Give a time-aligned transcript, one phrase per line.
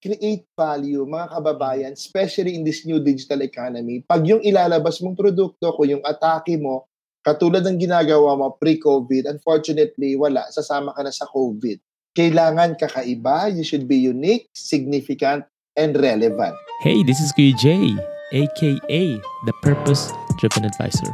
[0.00, 4.00] create value, mga kababayan, especially in this new digital economy.
[4.08, 6.88] Pag yung ilalabas mong produkto, kung yung atake mo,
[7.20, 10.48] katulad ng ginagawa mo pre-COVID, unfortunately, wala.
[10.48, 11.76] Sasama ka na sa COVID.
[12.16, 15.44] Kailangan kakaiba, you should be unique, significant,
[15.76, 16.56] and relevant.
[16.80, 17.92] Hey, this is Jay,
[18.32, 21.12] aka the Purpose Driven Advisor.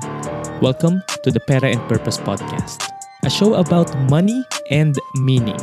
[0.63, 2.87] Welcome to the Pera and Purpose Podcast,
[3.27, 5.59] a show about money and meaning.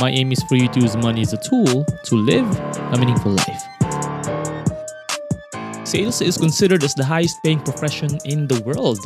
[0.00, 2.46] My aim is for you to use money as a tool to live
[2.94, 3.62] a meaningful life.
[5.82, 9.00] Sales is considered as the highest paying profession in the world.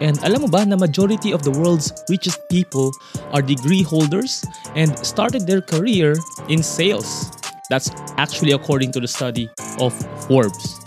[0.00, 2.96] And alam mo ba na majority of the world's richest people
[3.36, 4.40] are degree holders
[4.72, 6.16] and started their career
[6.48, 7.28] in sales.
[7.68, 9.52] That's actually according to the study
[9.84, 9.92] of
[10.24, 10.80] Forbes.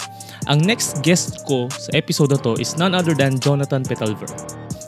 [0.50, 4.30] Ang next guest ko sa episode na to is none other than Jonathan Petalver.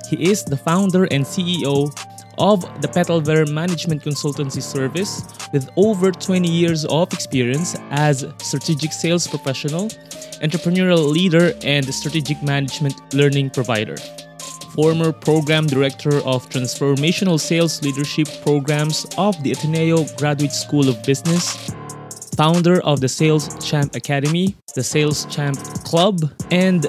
[0.09, 1.93] He is the founder and CEO
[2.37, 9.27] of the Petalware Management Consultancy Service with over 20 years of experience as strategic sales
[9.27, 9.87] professional,
[10.41, 13.95] entrepreneurial leader, and strategic management learning provider.
[14.75, 21.71] Former program director of transformational sales leadership programs of the Ateneo Graduate School of Business,
[22.35, 26.85] founder of the Sales Champ Academy, the Sales Champ Club, and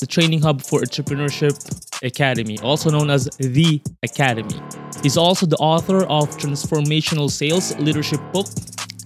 [0.00, 1.54] the Training Hub for Entrepreneurship
[2.02, 4.58] Academy, also known as The Academy.
[5.02, 8.46] He's also the author of transformational sales leadership book,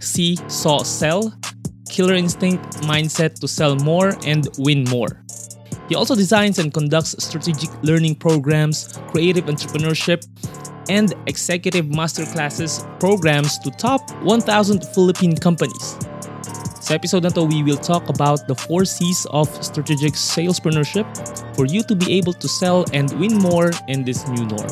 [0.00, 1.34] See, Saw, Sell,
[1.90, 5.22] Killer Instinct Mindset to Sell More and Win More.
[5.88, 10.24] He also designs and conducts strategic learning programs, creative entrepreneurship,
[10.88, 15.98] and executive masterclasses programs to top 1,000 Philippine companies.
[16.84, 21.08] Sa episode na to, we will talk about the four C's of strategic salespreneurship
[21.56, 24.68] for you to be able to sell and win more in this new norm.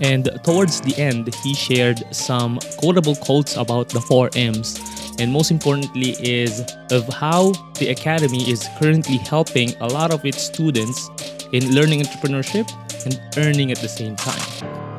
[0.00, 4.80] And towards the end, he shared some quotable quotes about the four M's,
[5.20, 10.40] and most importantly, is of how the Academy is currently helping a lot of its
[10.40, 11.12] students
[11.52, 12.72] in learning entrepreneurship
[13.04, 14.40] and earning at the same time.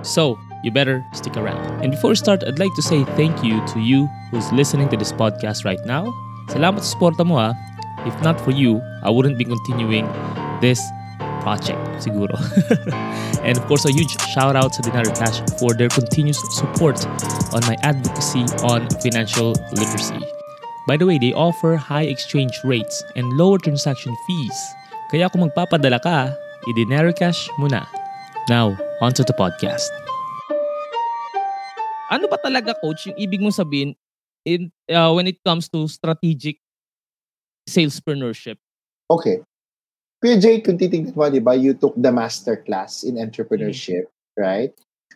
[0.06, 1.82] So, you better stick around.
[1.82, 4.98] And before we start, I'd like to say thank you to you who's listening to
[4.98, 6.06] this podcast right now.
[6.50, 7.54] Salamat sa suporta mo ha.
[8.06, 10.06] If not for you, I wouldn't be continuing
[10.62, 10.78] this
[11.42, 12.34] project siguro.
[13.46, 17.02] and of course, a huge shout out to Dinar Cash for their continuous support
[17.54, 20.22] on my advocacy on financial literacy.
[20.86, 24.58] By the way, they offer high exchange rates and lower transaction fees.
[25.10, 26.30] Kaya kung magpapadala ka,
[26.70, 27.90] i-Dinero Cash muna.
[28.50, 29.90] Now, onto the podcast.
[32.14, 33.98] Ano ba talaga coach yung ibig mong sabihin
[34.46, 36.62] in uh, when it comes to strategic
[37.68, 38.62] salespreneurship?
[39.10, 39.42] Okay.
[40.24, 44.42] PJ, kung titignan mo, di ba, you took the master class in entrepreneurship, mm-hmm.
[44.42, 44.74] right?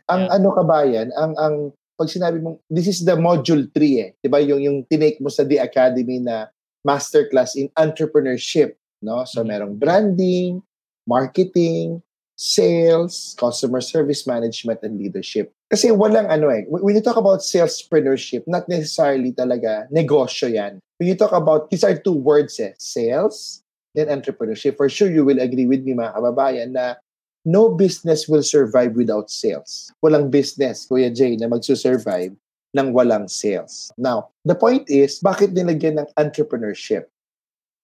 [0.10, 0.36] Ang yeah.
[0.38, 1.56] ano ka ba yan, ang, ang,
[1.98, 5.34] pag sinabi mong, this is the module 3 eh, di ba, yung, yung tinake mo
[5.34, 6.52] sa The Academy na
[6.86, 9.26] master class in entrepreneurship, no?
[9.26, 9.50] So, mm-hmm.
[9.50, 10.62] merong branding,
[11.10, 12.06] marketing,
[12.40, 15.52] sales, customer service management, and leadership.
[15.68, 20.80] Kasi walang ano eh, when you talk about salespreneurship, not necessarily talaga negosyo yan.
[20.96, 23.60] When you talk about, these are two words eh, sales,
[23.92, 24.80] then entrepreneurship.
[24.80, 26.96] For sure, you will agree with me mga kababayan na
[27.44, 29.92] no business will survive without sales.
[30.00, 32.40] Walang business, Kuya Jay, na magsusurvive
[32.72, 33.92] ng walang sales.
[34.00, 37.12] Now, the point is, bakit nilagyan ng entrepreneurship?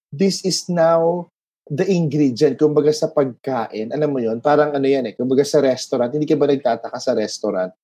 [0.08, 1.28] This is now
[1.66, 6.14] the ingredient, kumbaga sa pagkain, alam mo yon parang ano yan eh, kumbaga sa restaurant,
[6.14, 7.74] hindi ka ba nagtataka sa restaurant,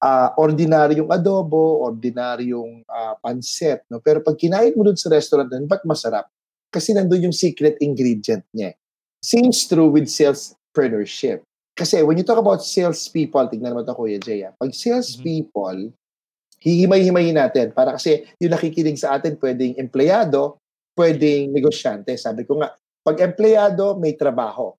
[0.00, 4.00] uh, ordinaryong adobo, ordinaryong uh, pansit, no?
[4.00, 6.32] pero pag kinain mo dun sa restaurant, nun, ba't masarap?
[6.72, 8.72] Kasi nandun yung secret ingredient niya.
[9.20, 11.44] Seems true with salespreneurship.
[11.76, 14.52] Kasi when you talk about salespeople, tignan mo ito Kuya Jay, ah.
[14.56, 16.60] pag salespeople, mm-hmm.
[16.64, 20.56] hihimay-himayin natin para kasi yung nakikinig sa atin pwedeng empleyado,
[20.96, 22.16] pwedeng negosyante.
[22.16, 24.76] Sabi ko nga, pag empleyado, may trabaho.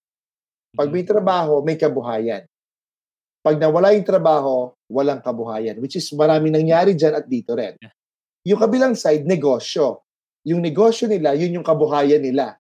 [0.72, 1.12] Pag may mm-hmm.
[1.12, 2.46] trabaho, may kabuhayan.
[3.42, 5.82] Pag nawala yung trabaho, walang kabuhayan.
[5.82, 7.76] Which is marami nangyari dyan at dito rin.
[8.46, 10.06] Yung kabilang side, negosyo.
[10.46, 12.58] Yung negosyo nila, yun yung kabuhayan nila.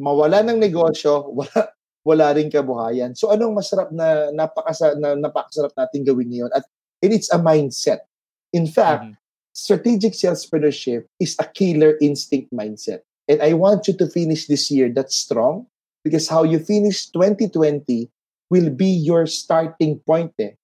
[0.00, 1.60] Mawala ng negosyo, wala,
[2.00, 3.12] wala rin kabuhayan.
[3.12, 6.52] So anong masarap na napakasa, na, napakasarap natin gawin ngayon?
[6.56, 6.64] At
[7.04, 8.08] and it's a mindset.
[8.52, 9.20] In fact, mm-hmm.
[9.52, 13.04] strategic salespreneurship is a killer instinct mindset.
[13.30, 15.70] And I want you to finish this year that strong
[16.02, 18.10] because how you finish 2020
[18.50, 20.58] will be your starting point eh.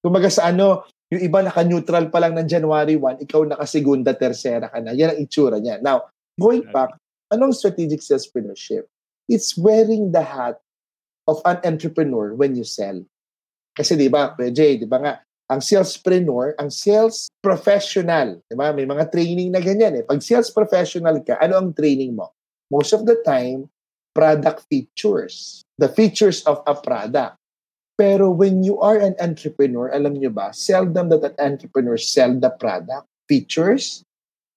[0.00, 4.80] Kumaga sa ano, yung iba naka-neutral pa lang ng January 1, ikaw naka-segunda, tersera ka
[4.80, 4.96] na.
[4.96, 5.84] Yan ang itsura niya.
[5.84, 6.08] Now,
[6.40, 6.96] going back,
[7.28, 8.88] anong strategic salespreneurship?
[9.28, 10.56] It's wearing the hat
[11.28, 13.04] of an entrepreneur when you sell.
[13.76, 15.12] Kasi di ba, Jay, di ba nga,
[15.48, 18.68] ang salespreneur, ang sales professional, di ba?
[18.76, 20.04] May mga training na ganyan eh.
[20.04, 22.36] Pag sales professional ka, ano ang training mo?
[22.68, 23.64] Most of the time,
[24.12, 25.64] product features.
[25.80, 27.40] The features of a product.
[27.96, 32.52] Pero when you are an entrepreneur, alam nyo ba, seldom that an entrepreneur sell the
[32.52, 33.08] product.
[33.26, 34.04] Features,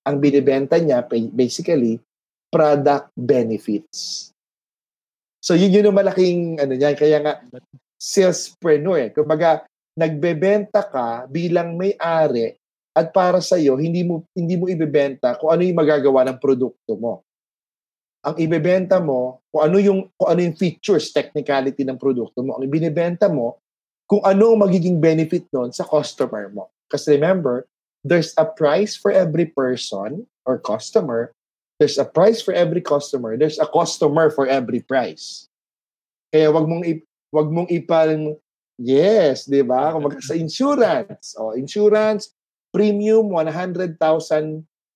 [0.03, 2.03] ang binibenta niya, basically,
[2.51, 4.29] product benefits.
[5.41, 6.93] So yun yun ang malaking ano niyan.
[6.99, 7.33] Kaya nga,
[7.97, 9.07] salespreneur.
[9.07, 9.09] Eh.
[9.15, 9.65] Kumbaga,
[10.01, 12.57] nagbebenta ka bilang may-ari
[12.97, 16.97] at para sa iyo hindi mo hindi mo ibebenta kung ano yung magagawa ng produkto
[16.97, 17.21] mo.
[18.25, 22.57] Ang ibebenta mo kung ano yung kung ano yung features, technicality ng produkto mo.
[22.57, 23.61] Ang ibinebenta mo
[24.09, 26.67] kung ano ang magiging benefit noon sa customer mo.
[26.91, 27.63] Kasi remember,
[28.03, 31.31] there's a price for every person or customer.
[31.79, 33.39] There's a price for every customer.
[33.39, 35.47] There's a customer for every price.
[36.29, 38.35] Kaya wag mong ip, wag mong ipal
[38.81, 39.93] Yes, 'di ba?
[39.93, 42.33] Kung sa insurance, oh, insurance
[42.73, 43.99] premium 100,000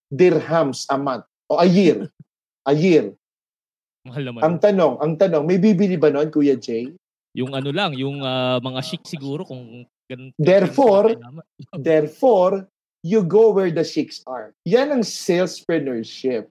[0.10, 2.10] dirhams a month o a year.
[2.66, 3.14] a year.
[4.06, 4.42] Mahal naman.
[4.42, 6.94] Ang tanong, ang tanong, may bibili ba noon, Kuya Jay?
[7.38, 10.34] Yung ano lang, yung uh, mga chic siguro kung ganun.
[10.38, 11.14] Therefore,
[11.78, 12.66] therefore,
[13.06, 14.54] you go where the chicks are.
[14.66, 16.50] Yan ang salespreneurship.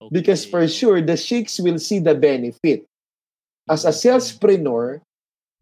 [0.00, 0.10] Okay.
[0.12, 2.84] Because for sure, the chicks will see the benefit.
[3.64, 5.00] As a salespreneur,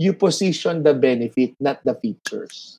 [0.01, 2.79] you position the benefit, not the features.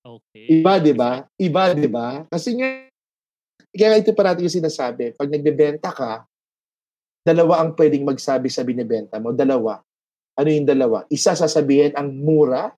[0.00, 0.60] Okay.
[0.60, 1.24] Iba, di ba?
[1.36, 2.24] Iba, di ba?
[2.26, 2.88] Kasi nga,
[3.70, 6.24] kaya ito parati yung sinasabi, pag nagbebenta ka,
[7.20, 9.30] dalawa ang pwedeng magsabi sa binibenta mo.
[9.36, 9.78] Dalawa.
[10.40, 11.04] Ano yung dalawa?
[11.12, 12.72] Isa sasabihin ang mura,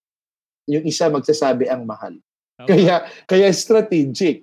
[0.67, 2.19] yung isa magsasabi ang mahal.
[2.59, 2.85] Okay.
[2.85, 4.43] Kaya, kaya strategic.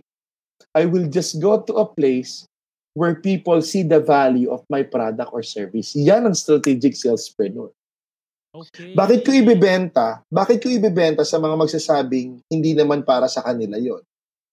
[0.75, 2.47] I will just go to a place
[2.93, 5.95] where people see the value of my product or service.
[5.95, 7.71] Yan ang strategic salespreneur.
[8.49, 8.97] Okay.
[8.97, 10.25] Bakit ko ibebenta?
[10.25, 14.01] Bakit ko ibebenta sa mga magsasabing hindi naman para sa kanila yon?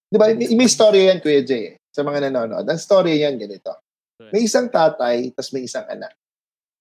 [0.05, 0.29] Di ba?
[0.29, 2.61] May, may story yan, Kuya Jay, sa mga nanonood.
[2.61, 3.73] Ang story yan ganito.
[4.29, 6.13] May isang tatay, tas may isang anak.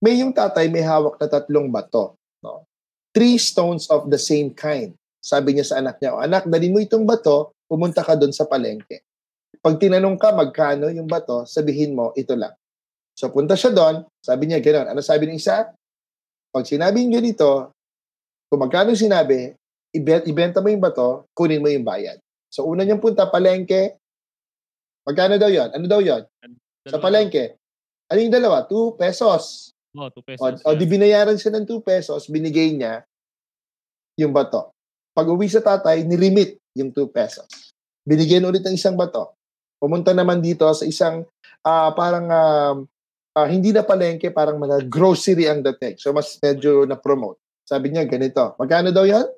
[0.01, 2.21] May yung tatay may hawak na tatlong bato.
[2.45, 2.69] No?
[3.17, 4.93] Three stones of the same kind.
[5.25, 9.03] Sabi niya sa anak niya, anak, dali mo itong bato, pumunta ka doon sa palengke.
[9.65, 12.53] Pag tinanong ka magkano yung bato, sabihin mo, ito lang.
[13.17, 14.93] So punta siya doon, sabi niya gano'n.
[14.93, 15.73] Ano sabi ng isa?
[16.56, 17.76] Pag sinabing ganito,
[18.49, 19.53] kung magkano sinabi,
[19.93, 22.17] ibenta mo yung bato, kunin mo yung bayad.
[22.49, 24.00] So, una niyang punta, palengke.
[25.05, 25.69] Magkano daw yon?
[25.76, 26.25] Ano daw yon?
[26.88, 27.61] Sa palengke.
[28.08, 28.64] Ano yung dalawa?
[28.64, 29.69] 2 pesos.
[29.93, 30.41] Oh, 2 pesos.
[30.41, 30.64] O, yeah.
[30.64, 33.05] o di binayaran siya ng 2 pesos, binigay niya
[34.17, 34.73] yung bato.
[35.12, 37.44] Pag uwi sa tatay, nirimit yung 2 pesos.
[38.08, 39.37] Binigyan ulit ng isang bato.
[39.76, 41.20] Pumunta naman dito sa isang
[41.69, 42.75] uh, parang uh,
[43.37, 46.00] uh, hindi na palengke, parang mga grocery ang dating.
[46.00, 47.37] So, mas medyo na-promote.
[47.69, 48.56] Sabi niya, ganito.
[48.56, 49.29] Magkano daw yan?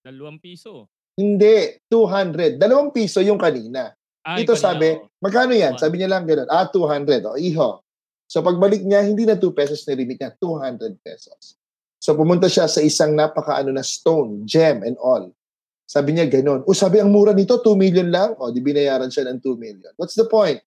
[0.00, 0.88] Dalawang piso.
[1.14, 2.56] Hindi, 200.
[2.56, 3.92] Dalawang piso yung kanina.
[4.24, 5.12] Ah, Ito sabi, oh.
[5.20, 5.76] magkano yan?
[5.76, 7.28] Sabi niya lang gano'n, ah, 200.
[7.28, 7.84] O, iho.
[8.24, 11.60] So, pagbalik niya, hindi na 2 pesos na limit niya, 200 pesos.
[12.00, 15.28] So, pumunta siya sa isang napaka-ano na stone, gem and all.
[15.84, 16.64] Sabi niya gano'n.
[16.64, 18.32] O, sabi, ang mura nito, 2 million lang.
[18.40, 19.92] O, di binayaran siya ng 2 million.
[20.00, 20.64] What's the point?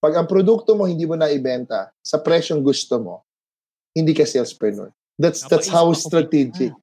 [0.00, 3.14] Pag ang produkto mo hindi mo na ibenta sa presyong gusto mo,
[3.96, 4.92] hindi ka salespreneur.
[5.16, 6.76] That's that's how strategic.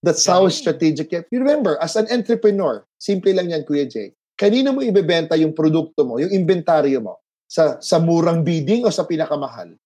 [0.00, 1.12] That's how strategic.
[1.28, 4.16] You remember, as an entrepreneur, simple lang yan, Kuya Jay.
[4.36, 7.20] Kanino mo ibebenta yung produkto mo, yung inventaryo mo?
[7.48, 9.76] Sa sa murang bidding o sa pinakamahal?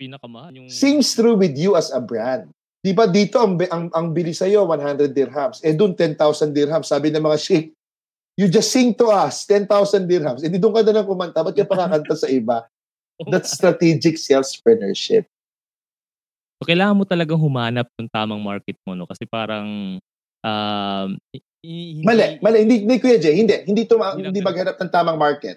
[0.00, 0.52] Pinakamahal.
[0.54, 0.66] Yung...
[0.70, 2.50] Seems true with you as a brand.
[2.80, 5.58] Di ba dito ang, ang, ang bili sa'yo, 100 dirhams.
[5.66, 6.86] Eh doon, 10,000 dirhams.
[6.86, 7.74] Sabi ng mga sheikh,
[8.36, 10.44] You just sing to us, 10,000 dirhams.
[10.44, 11.40] Hindi doon ka na lang kumanta.
[11.40, 12.68] Ba't ka pakakanta sa iba?
[13.32, 15.24] That's strategic salespreneurship.
[16.60, 19.08] So, kailangan mo talagang humanap ng tamang market mo, no?
[19.08, 19.96] Kasi parang,
[20.44, 21.08] um,
[21.64, 22.58] hindi, mali, mali.
[22.64, 23.56] Hindi, hindi Kuya Jay, hindi.
[23.64, 25.56] Hindi, tuma, hindi, hindi maghanap ng tamang market.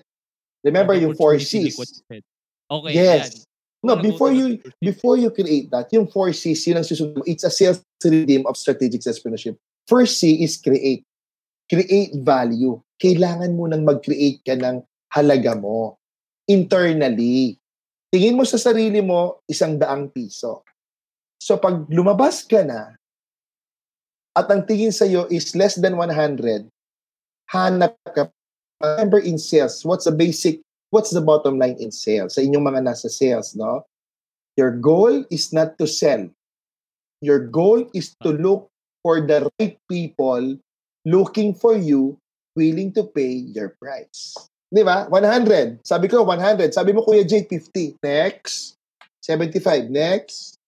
[0.64, 1.76] Remember yung four C's.
[2.08, 3.44] Okay, yes.
[3.44, 3.50] Yan.
[3.80, 7.24] No, before you before you create that, yung four C's, yun ang susunod mo.
[7.24, 9.56] It's a sales rhythm of strategic salespreneurship.
[9.88, 11.08] First C is create
[11.70, 12.82] create value.
[12.98, 14.82] Kailangan mo nang mag-create ka ng
[15.14, 16.02] halaga mo
[16.50, 17.62] internally.
[18.10, 20.66] Tingin mo sa sarili mo, isang daang piso.
[21.38, 22.98] So pag lumabas ka na,
[24.34, 26.66] at ang tingin sa iyo is less than 100,
[27.54, 28.34] hanap ka.
[28.82, 32.34] Remember in sales, what's the basic, what's the bottom line in sales?
[32.36, 33.86] Sa inyong mga nasa sales, no?
[34.58, 36.28] Your goal is not to sell.
[37.20, 38.72] Your goal is to look
[39.04, 40.56] for the right people
[41.10, 42.18] looking for you,
[42.54, 44.38] willing to pay your price.
[44.70, 45.10] Di ba?
[45.10, 45.82] 100.
[45.82, 46.70] Sabi ko, 100.
[46.78, 47.98] Sabi mo, Kuya J, 50.
[48.06, 48.78] Next.
[49.26, 49.90] 75.
[49.90, 50.62] Next.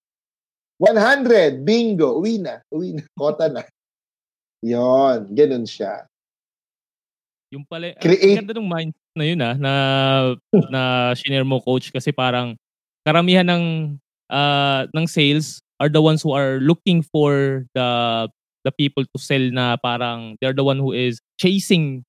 [0.81, 1.61] 100.
[1.61, 2.17] Bingo.
[2.17, 2.65] Uwi na.
[2.73, 3.05] Uwi na.
[3.21, 3.61] Kota na.
[4.65, 6.09] Yon, ganun siya.
[7.53, 9.73] Yung pala, Create- ang ganda ng mind na yun ah, na,
[10.71, 10.81] na
[11.11, 12.55] shinare mo coach kasi parang
[13.03, 13.63] karamihan ng
[14.31, 17.87] ah, ng sales are the ones who are looking for the
[18.63, 22.03] the people to sell na parang they're the one who is chasing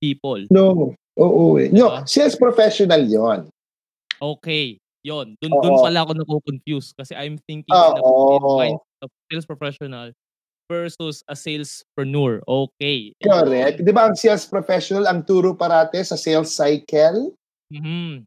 [0.00, 0.40] people.
[0.50, 1.68] No, oo eh.
[1.72, 3.50] No, sales professional yon.
[4.20, 4.78] Okay.
[5.06, 10.10] Yon, dun, dun pala ako nako-confuse kasi I'm thinking mind of sales professional
[10.66, 12.42] versus a salespreneur.
[12.42, 13.14] Okay.
[13.22, 13.86] Correct.
[13.86, 17.30] Di ba ang sales professional, ang turo parate sa sales cycle,
[17.70, 18.26] Mhm.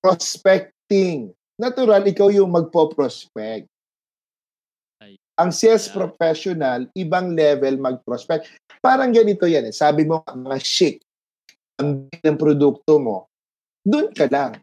[0.00, 1.36] prospecting.
[1.60, 3.68] Natural, ikaw yung magpo-prospect.
[5.36, 5.94] Ang sales yeah.
[6.00, 8.48] professional, ibang level mag-prospect.
[8.80, 9.74] Parang ganito yan eh.
[9.74, 11.04] Sabi mo, mga chic,
[11.76, 13.28] ang ng produkto mo,
[13.84, 14.56] doon ka lang.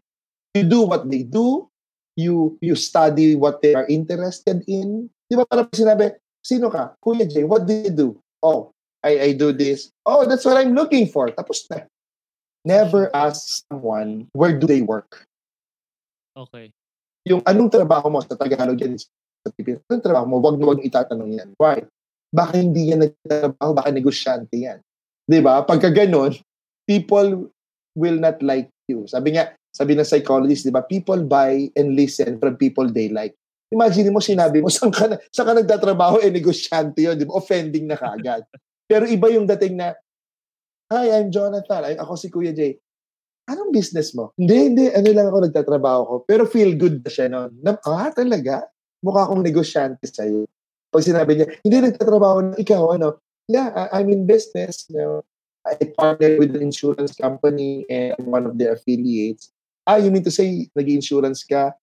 [0.54, 1.66] You do what they do,
[2.14, 5.10] you you study what they are interested in.
[5.26, 6.94] Di ba parang sinabi, sino ka?
[7.02, 8.08] Kuya Jay, what do you do?
[8.42, 8.70] Oh,
[9.02, 9.90] I, I do this.
[10.06, 11.30] Oh, that's what I'm looking for.
[11.30, 11.86] Tapos na.
[12.64, 15.28] Never ask someone, where do they work?
[16.34, 16.72] Okay.
[17.24, 19.00] yung anong trabaho mo sa Tagalog yan
[19.44, 21.50] sa Pilipinas, anong trabaho mo, wag na wag itatanong yan.
[21.60, 21.84] Why?
[22.32, 24.80] Baka hindi yan nagtatrabaho, baka negosyante yan.
[25.28, 25.60] Di ba?
[25.62, 26.32] Pagka ganun,
[26.88, 27.52] people
[27.92, 29.04] will not like you.
[29.04, 33.36] Sabi nga, sabi ng psychologist, di ba, people buy and listen from people they like.
[33.68, 37.36] Imagine mo, sinabi mo, saan ka, na, saan ka nagtatrabaho, eh, negosyante yun, di ba?
[37.36, 38.48] Offending na kaagad.
[38.90, 39.92] Pero iba yung dating na,
[40.92, 41.80] Hi, I'm Jonathan.
[41.80, 42.76] Ay, ako si Kuya Jay
[43.48, 44.32] anong business mo?
[44.36, 44.84] Hindi, hindi.
[44.92, 46.14] Ano lang ako nagtatrabaho ko.
[46.24, 47.50] Pero feel good na siya noon.
[47.60, 48.64] Na, ah, talaga?
[49.04, 50.48] Mukha akong negosyante sa'yo.
[50.88, 53.20] Pag sinabi niya, hindi nagtatrabaho na ikaw, ano?
[53.44, 54.88] Yeah, I- I'm in business.
[54.88, 55.14] You know,
[55.68, 59.52] I partnered with an insurance company and one of their affiliates.
[59.84, 61.76] Ah, you mean to say, nag-insurance ka?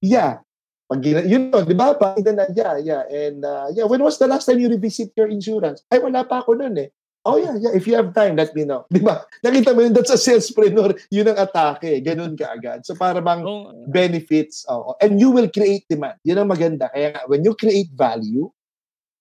[0.00, 0.40] Yeah.
[0.88, 1.98] Pag yun no, di ba?
[1.98, 3.02] Pag na, yeah, yeah.
[3.10, 5.82] And uh, yeah, when was the last time you revisit your insurance?
[5.90, 6.88] Ay, wala pa ako noon eh.
[7.26, 7.74] Oh yeah, yeah.
[7.74, 8.86] If you have time, let me know.
[8.86, 9.26] Di ba?
[9.44, 10.94] Nakita mo yun, that's a salespreneur.
[11.10, 11.98] Yun ang atake.
[11.98, 12.86] Ganun ka agad.
[12.86, 14.62] So para bang Oh, benefits.
[14.70, 14.94] oo.
[15.02, 16.22] And you will create demand.
[16.22, 16.86] Yun ang maganda.
[16.88, 18.46] Kaya nga, when you create value,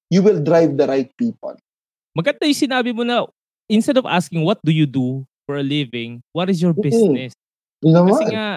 [0.07, 1.57] you will drive the right people.
[2.15, 3.25] maganda yung sinabi mo na
[3.67, 7.33] instead of asking what do you do for a living, what is your business?
[7.81, 8.31] Yun Kasi naman.
[8.31, 8.47] nga,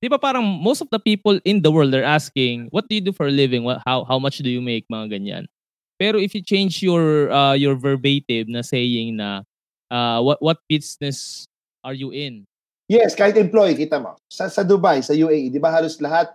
[0.00, 3.02] di ba parang most of the people in the world are asking, what do you
[3.02, 3.66] do for a living?
[3.66, 4.86] What, how, how much do you make?
[4.88, 5.44] Mga ganyan.
[5.96, 9.44] Pero if you change your uh, your verbatim na saying na
[9.88, 11.48] uh, what what business
[11.80, 12.44] are you in?
[12.86, 14.14] Yes, kahit employee, kita mo.
[14.30, 16.30] Sa, sa Dubai, sa UAE, di ba halos lahat,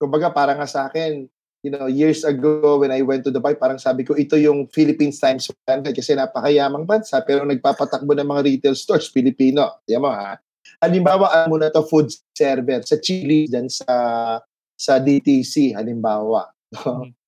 [0.00, 1.28] kumbaga parang nga sa akin,
[1.60, 5.20] you know, years ago when I went to Dubai, parang sabi ko, ito yung Philippines
[5.20, 9.84] times 100 kasi napakayamang bansa, pero nagpapatakbo ng mga retail stores, Pilipino.
[9.84, 10.40] Di mo ha?
[10.80, 13.86] Halimbawa, ano muna to food server sa Chili, dyan sa
[14.80, 16.48] sa DTC, halimbawa.
[16.72, 17.19] Mhm.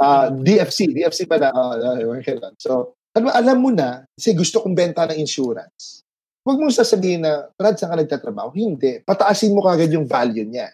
[0.00, 1.52] Ah, DFC, DFC pala.
[1.52, 2.24] Uh,
[2.56, 6.00] so, alam, alam mo na, kasi gusto kong benta ng insurance.
[6.40, 8.48] Huwag mong sasabihin na, Brad, saan ka nagtatrabaho?
[8.56, 9.04] Hindi.
[9.04, 10.72] Pataasin mo kagad yung value niya.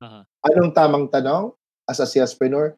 [0.00, 0.24] Aha.
[0.48, 1.52] Anong tamang tanong
[1.84, 2.72] as a salespreneur?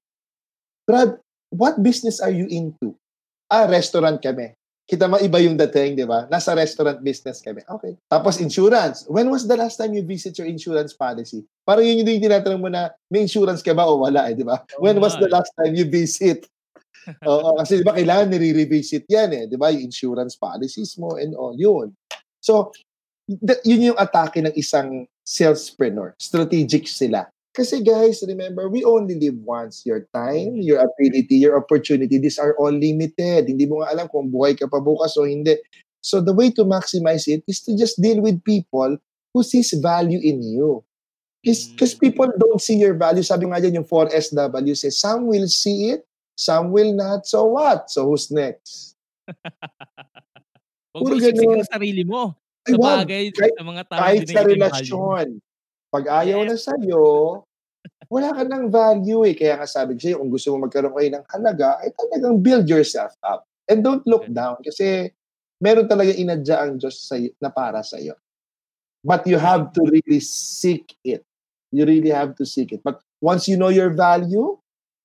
[0.83, 1.23] Brad,
[1.55, 2.99] what business are you into?
[3.47, 4.56] Ah, restaurant kami.
[4.87, 6.31] Kita mo, iba yung dating, di ba?
[6.31, 7.67] Nasa restaurant business kami.
[7.67, 7.99] Okay.
[8.07, 9.03] Tapos insurance.
[9.11, 11.43] When was the last time you visit your insurance policy?
[11.67, 14.63] Parang yun yung tinatanong mo na, may insurance ka ba o wala, eh, di ba?
[14.79, 16.47] Oo When was nga the last time you visit?
[17.27, 19.75] Oo, kasi di ba kailangan nire-revisit yan eh, di ba?
[19.75, 21.91] Yung insurance policies mo and all, yun.
[22.39, 22.71] So,
[23.67, 26.15] yun yung atake ng isang salespreneur.
[26.15, 27.27] Strategic sila.
[27.57, 29.81] Kasi guys, remember, we only live once.
[29.89, 33.49] Your time, your ability, your opportunity, these are all limited.
[33.49, 35.57] Hindi mo nga alam kung buhay ka pa bukas o hindi.
[36.05, 39.01] So the way to maximize it is to just deal with people
[39.33, 40.85] who sees value in you.
[41.41, 42.01] Because Mm.
[42.05, 43.25] people don't see your value.
[43.25, 46.05] Sabi nga dyan yung 4SW says, some will see it,
[46.37, 47.25] some will not.
[47.25, 47.89] So what?
[47.89, 48.99] So who's next?
[50.93, 51.61] Huwag Puro mo ganun.
[51.61, 52.37] ang sarili mo
[52.67, 55.27] sa bagay, sa mga tao Kahit sa relasyon.
[55.87, 56.49] Pag ayaw Yes.
[56.51, 57.03] na sa'yo,
[58.11, 59.35] wala ka ng value eh.
[59.35, 62.67] Kaya nga sabi ko sa'yo, kung gusto mo magkaroon kayo ng halaga, ay talagang build
[62.71, 63.45] yourself up.
[63.67, 64.35] And don't look Okay.
[64.35, 65.11] down kasi
[65.59, 68.15] meron talaga inadya ang Diyos sa'yo, na para sa'yo.
[69.07, 71.23] But you have to really seek it.
[71.71, 72.83] You really have to seek it.
[72.83, 74.59] But once you know your value,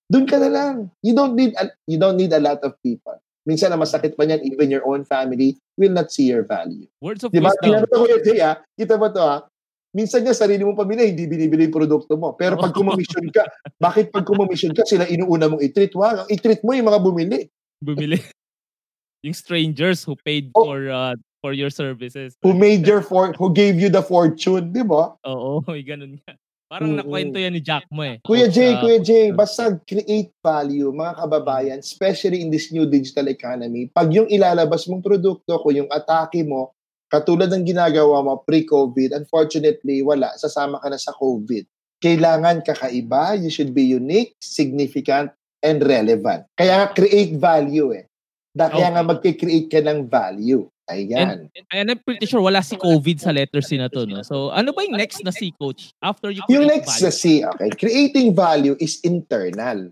[0.09, 0.75] dun ka na lang.
[1.05, 3.17] You don't need a, you don't need a lot of people.
[3.45, 6.85] Minsan na masakit pa niyan, even your own family will not see your value.
[7.01, 7.49] Words of Di ba?
[7.49, 7.65] wisdom.
[7.65, 8.61] Tingnan mo Kuya Jay, ah.
[8.77, 9.49] Kita mo to, ha?
[9.91, 12.31] Minsan nga, sarili mong pamilya, hindi binibili yung produkto mo.
[12.39, 13.43] Pero pag kumomisyon ka,
[13.75, 15.91] bakit pag kumomisyon ka, sila inuuna mong i-treat?
[15.99, 17.39] Wag, ang i-treat mo yung mga bumili.
[17.83, 18.15] Bumili.
[19.27, 20.65] yung strangers who paid Oh.
[20.65, 22.37] for uh, for your services.
[22.45, 25.17] Who made your for, who gave you the fortune, di ba?
[25.27, 26.37] Oo, may ganun nga.
[26.71, 27.03] Parang Mm-mm.
[27.03, 28.23] nakwento yan ni Jack mo eh.
[28.23, 33.27] Kuya Jay, uh, Kuya Jay, basta create value, mga kababayan, especially in this new digital
[33.27, 33.91] economy.
[33.91, 36.71] Pag yung ilalabas mong produkto, kung yung atake mo,
[37.11, 40.31] katulad ng ginagawa mo pre-COVID, unfortunately, wala.
[40.39, 41.67] Sasama ka na sa COVID.
[42.01, 45.29] Kailangan kakaiba, you should be unique, significant,
[45.61, 46.47] and relevant.
[46.57, 48.07] Kaya nga, create value eh.
[48.51, 48.95] Da, kaya Okay.
[48.95, 50.65] nga magkikreate ka ng value.
[50.91, 51.47] Ayan.
[51.71, 54.27] And I'm pretty sure wala si COVID sa letter C na to, no?
[54.27, 55.95] So, ano ba yung next na C, coach?
[56.03, 57.05] After you yung next value?
[57.07, 59.87] na C, okay, creating value is internal.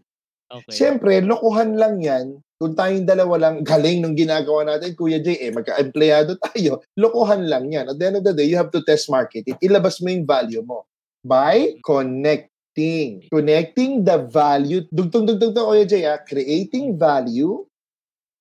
[0.49, 0.73] Okay.
[0.75, 2.43] Siyempre, lokohan lang yan.
[2.59, 6.83] Kung tayong dalawa lang, galing nung ginagawa natin, Kuya Jay, eh, magka-empleyado tayo.
[7.01, 7.87] Lokohan lang yan.
[7.87, 9.55] At the end of the day, you have to test market it.
[9.63, 10.83] Ilabas mo yung value mo
[11.23, 13.23] by connecting.
[13.31, 14.83] Connecting the value.
[14.91, 16.19] Dugtong-dugtong to, Kuya Jay, ah.
[16.19, 17.63] Creating value,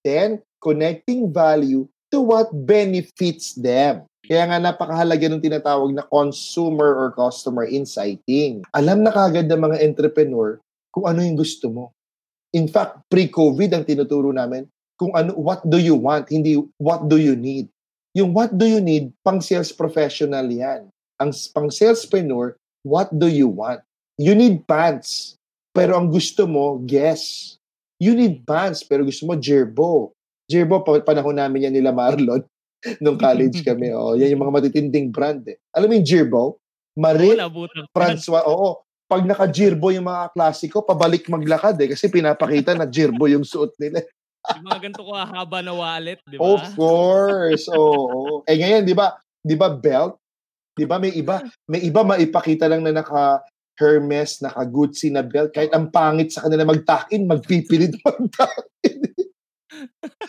[0.03, 4.03] then connecting value to what benefits them.
[4.27, 8.67] Kaya nga napakahalaga ng tinatawag na consumer or customer insighting.
[8.75, 10.59] Alam na kagad ng mga entrepreneur
[10.93, 11.95] kung ano yung gusto mo.
[12.57, 14.65] In fact, pre-COVID ang tinuturo namin
[14.99, 17.71] kung ano what do you want, hindi what do you need.
[18.19, 20.91] Yung what do you need, pang sales professional yan.
[21.23, 23.79] Ang pang salespreneur, what do you want?
[24.19, 25.39] You need pants,
[25.71, 27.55] pero ang gusto mo, guess.
[28.03, 30.11] You need pants, pero gusto mo gerbo.
[30.51, 32.43] Gerbo, pa- panahon namin yan nila Marlon
[33.03, 33.91] nung college kami.
[33.99, 35.59] Oh, yan yung mga matitinding brand eh.
[35.75, 36.43] Alam mo yung gerbo?
[36.99, 37.39] Marit.
[37.95, 38.83] Francois, oo.
[39.09, 41.97] Pag naka-jirbo yung mga klasiko, pabalik maglakad eh.
[41.97, 44.05] Kasi pinapakita na jirbo yung suot nila.
[44.49, 46.57] Yung mga ganito ko haba na wallet, di ba?
[46.57, 48.41] Of course, oo.
[48.49, 49.13] Eh ngayon, di ba,
[49.45, 50.17] di ba belt?
[50.73, 53.45] Di ba may iba, may iba maipakita lang na naka
[53.77, 55.53] Hermes, naka Gucci na belt.
[55.53, 58.99] Kahit ang pangit sa kanila magtakin, magpipilit magtakin.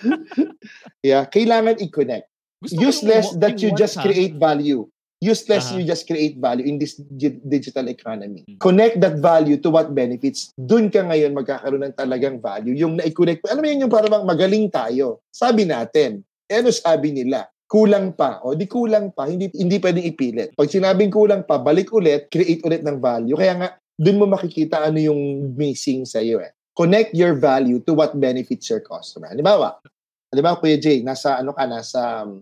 [1.07, 2.27] yeah, kailangan i-connect.
[2.59, 4.03] Gusto Useless that you just ha?
[4.03, 4.83] create value.
[5.19, 5.75] Useless Aha.
[5.75, 8.47] you just create value in this gi- digital economy.
[8.47, 8.63] Mm.
[8.63, 10.55] Connect that value to what benefits.
[10.55, 12.71] Doon ka ngayon magkakaroon ng talagang value.
[12.79, 13.43] Yung na-connect.
[13.51, 15.19] Alam mo yun yung parang magaling tayo.
[15.27, 16.23] Sabi natin.
[16.47, 17.51] Eh ano sabi nila?
[17.67, 18.39] Kulang pa.
[18.47, 19.27] O di kulang pa.
[19.27, 20.55] Hindi, hindi pwedeng ipilit.
[20.55, 23.35] Pag sinabing kulang pa, balik ulit, create ulit ng value.
[23.35, 26.55] Kaya nga, doon mo makikita ano yung missing sa iyo eh.
[26.79, 29.27] Connect your value to what benefits your customer.
[29.27, 29.83] Halimbawa,
[30.31, 32.39] halimbawa Kuya Jay, nasa ano ka, nasa um,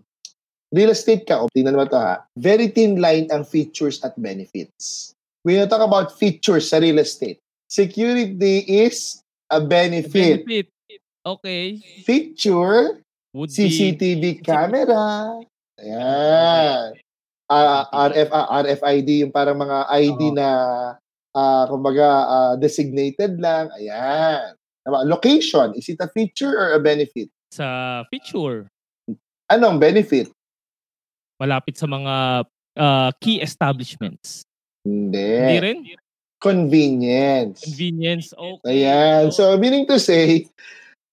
[0.72, 5.12] real estate ka, o tingnan mo to ha, very thin line ang features at benefits.
[5.42, 10.44] When you talk about features sa real estate, security is a benefit.
[10.44, 10.68] Benefit.
[11.24, 11.80] Okay.
[12.04, 13.00] Feature,
[13.32, 13.68] Would be...
[13.68, 15.36] CCTV camera.
[15.78, 16.96] Ayan.
[17.48, 20.36] Ah, RF, ah, RFID, yung parang mga ID Oo.
[20.36, 20.48] na,
[21.32, 23.72] ah, kumbaga, ah, designated lang.
[23.80, 24.52] Ayan.
[24.88, 27.28] Location, is it a feature or a benefit?
[27.52, 28.72] Sa feature.
[29.52, 30.32] Anong benefit?
[31.38, 32.44] Malapit sa mga
[32.78, 34.42] uh, key establishments.
[34.82, 35.32] Hindi.
[35.38, 35.78] Hindi rin?
[36.38, 37.66] Convenience.
[37.66, 38.30] Convenience.
[38.34, 38.86] Okay.
[38.86, 39.34] Ayan.
[39.34, 40.46] So, meaning to say,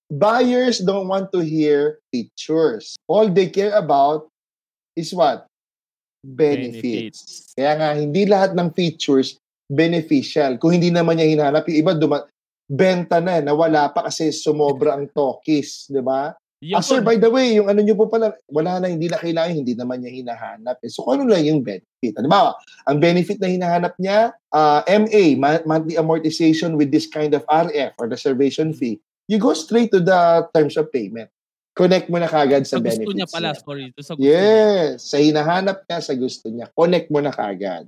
[0.10, 2.98] buyers don't want to hear features.
[3.10, 4.30] All they care about
[4.94, 5.50] is what?
[6.26, 7.54] Benefits.
[7.58, 9.38] Kaya nga, hindi lahat ng features
[9.70, 10.58] beneficial.
[10.62, 12.30] Kung hindi naman niya hinahanap, yung iba duma-
[12.66, 16.34] benta na, nawala pa kasi sumobra ang tokis, di ba?
[16.64, 19.20] Yun Ah, sir, by the way, yung ano nyo po pala, wala na, hindi na
[19.20, 20.80] kailangan, hindi naman niya hinahanap.
[20.82, 20.90] Eh.
[20.90, 22.16] So, ano lang yung benefit?
[22.16, 22.56] Halimbawa,
[22.88, 25.36] ang benefit na hinahanap niya, ah, MA,
[25.68, 30.48] monthly amortization with this kind of RF or reservation fee, you go straight to the
[30.56, 31.28] terms of payment.
[31.76, 33.60] Connect mo na kagad sa, sa gusto benefits niya pala, niya.
[33.60, 33.86] sorry.
[34.00, 34.32] Sa gusto niya.
[34.32, 36.66] Yes, sa hinahanap niya, sa gusto niya.
[36.72, 37.84] Connect mo na kagad.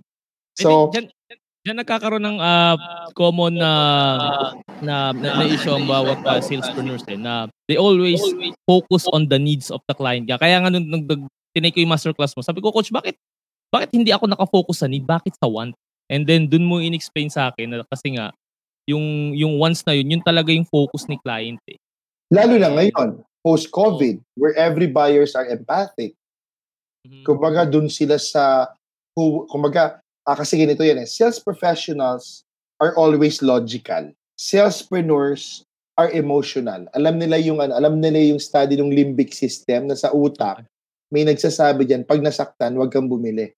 [0.59, 1.07] So, So, dyan,
[1.67, 2.79] dyan nagkakaroon ng ah,
[3.11, 3.71] common na,
[4.79, 8.23] na, na, na issue ang bawat uh, salespreneurs eh, na they always
[8.63, 10.23] focus on the needs of the client.
[10.31, 11.03] Kaya, kaya nga nung, nung,
[11.51, 13.19] tinake ko yung masterclass mo, sabi ko, Coach, bakit
[13.67, 15.03] bakit hindi ako nakafocus sa need?
[15.03, 15.75] Bakit sa want?
[16.07, 18.31] And then, dun mo in-explain sa akin na kasi nga,
[18.87, 21.75] yung, yung wants na yun, yun talaga yung focus ni client eh.
[22.31, 26.15] lalo na ngayon, post-COVID, where every buyers are empathic.
[27.03, 27.27] Mhm.
[27.27, 28.71] Kumbaga, dun sila sa,
[29.51, 32.43] kumbaga, ah, kasi ganito yan eh, sales professionals
[32.83, 34.11] are always logical.
[34.37, 35.65] Salespreneurs
[35.97, 36.85] are emotional.
[36.93, 40.61] Alam nila yung ano, alam nila yung study ng limbic system na sa utak.
[41.09, 43.55] May nagsasabi diyan, pag nasaktan, wag kang bumili.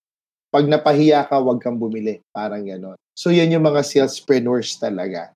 [0.54, 2.24] Pag napahiya ka, wag kang bumili.
[2.32, 2.96] Parang gano'n.
[3.18, 5.36] So, yan yung mga salespreneurs talaga.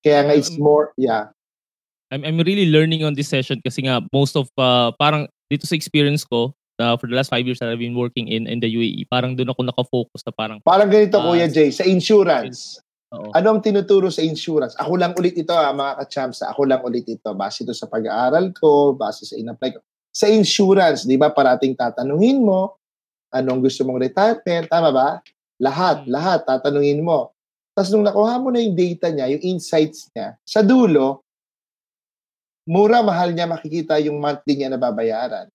[0.00, 1.30] Kaya nga, it's more, yeah.
[2.08, 5.76] I'm, I'm really learning on this session kasi nga most of uh, parang dito sa
[5.76, 8.68] experience ko uh, for the last five years that I've been working in in the
[8.68, 12.80] UAE parang doon ako nakafocus na parang Parang ganito, Ah, Kuya Jay, sa insurance.
[13.12, 13.28] oo.
[13.36, 14.72] Ano ang tinuturo sa insurance?
[14.80, 16.40] Ako lang ulit ito, ha, mga ka-champs.
[16.46, 17.28] Ako lang ulit ito.
[17.36, 19.84] Base ito sa pag-aaral ko, base sa in-apply ko.
[20.08, 22.76] Sa insurance, di ba, parating tatanungin mo,
[23.32, 25.08] anong gusto mong retirement, tama ba?
[25.60, 26.08] Lahat, Mm.
[26.08, 27.32] lahat, tatanungin mo.
[27.72, 31.24] Tapos nung nakuha mo na yung data niya, yung insights niya, sa dulo,
[32.68, 35.48] mura, mahal niya makikita yung monthly niya na babayaran.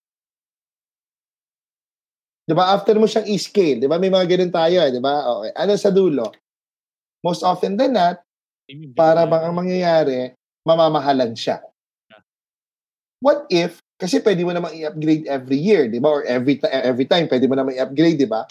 [2.47, 2.71] Di ba?
[2.71, 3.99] After mo siyang i-scale, di ba?
[3.99, 5.27] May mga ganun tayo, eh, di ba?
[5.35, 5.51] Okay.
[5.59, 6.31] Ano sa dulo?
[7.19, 8.23] Most often than not,
[8.95, 10.31] para bang ang mangyayari,
[10.63, 11.59] mamamahalan siya.
[13.19, 16.07] What if, kasi pwede mo namang i-upgrade every year, di ba?
[16.07, 18.47] Or every, every time, pwede mo namang i-upgrade, di ba?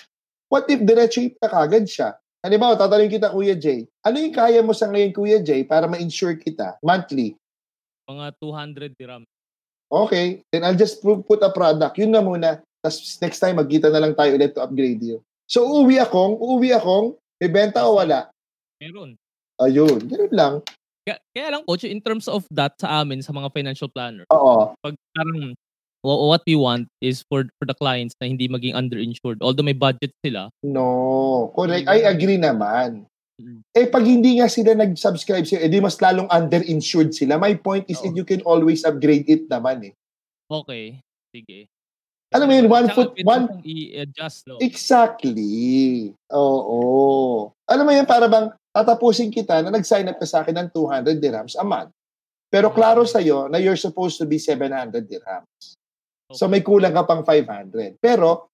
[0.53, 2.21] What if diretso yung kagad siya?
[2.45, 6.37] Halimbawa, tatanungin kita, Kuya Jay, ano yung kaya mo sa ngayon, Kuya Jay, para ma-insure
[6.37, 7.33] kita monthly?
[8.07, 9.23] Mga 200 dirham.
[9.87, 11.95] Okay, then I'll just pu- put a product.
[11.97, 12.63] Yun na muna.
[12.87, 15.19] Tapos next time, magkita na lang tayo ulit to upgrade you.
[15.51, 18.31] So, uuwi akong, uuwi akong, may benta o wala?
[18.79, 19.19] Meron.
[19.59, 20.55] Ayun, ganun lang.
[21.03, 24.75] Kaya, kaya lang, coach, in terms of that sa amin, sa mga financial planner, Oo.
[24.79, 25.55] pag parang
[26.07, 29.39] wha- what we want is for for the clients na hindi maging underinsured.
[29.43, 31.87] Although may budget sila, No, correct.
[31.91, 33.07] I agree naman.
[33.37, 33.61] Mm.
[33.71, 37.37] Eh, pag hindi nga sila nag-subscribe sila, edi mas lalong underinsured sila.
[37.37, 38.09] My point is Oo.
[38.09, 39.95] that you can always upgrade it naman eh.
[40.49, 40.99] okay,
[41.35, 41.69] sige.
[42.35, 44.59] Alam mo yun, one foot, one, i-adjust, no?
[44.59, 46.11] exactly.
[46.35, 47.55] Oo.
[47.71, 51.23] Alam mo yun, para bang tatapusin kita na nag-sign up ka sa akin ng 200
[51.23, 51.95] dirhams a month.
[52.51, 55.79] Pero klaro sa'yo na you're supposed to be 700 dirhams.
[56.35, 58.03] So may kulang ka pang 500.
[58.03, 58.51] Pero,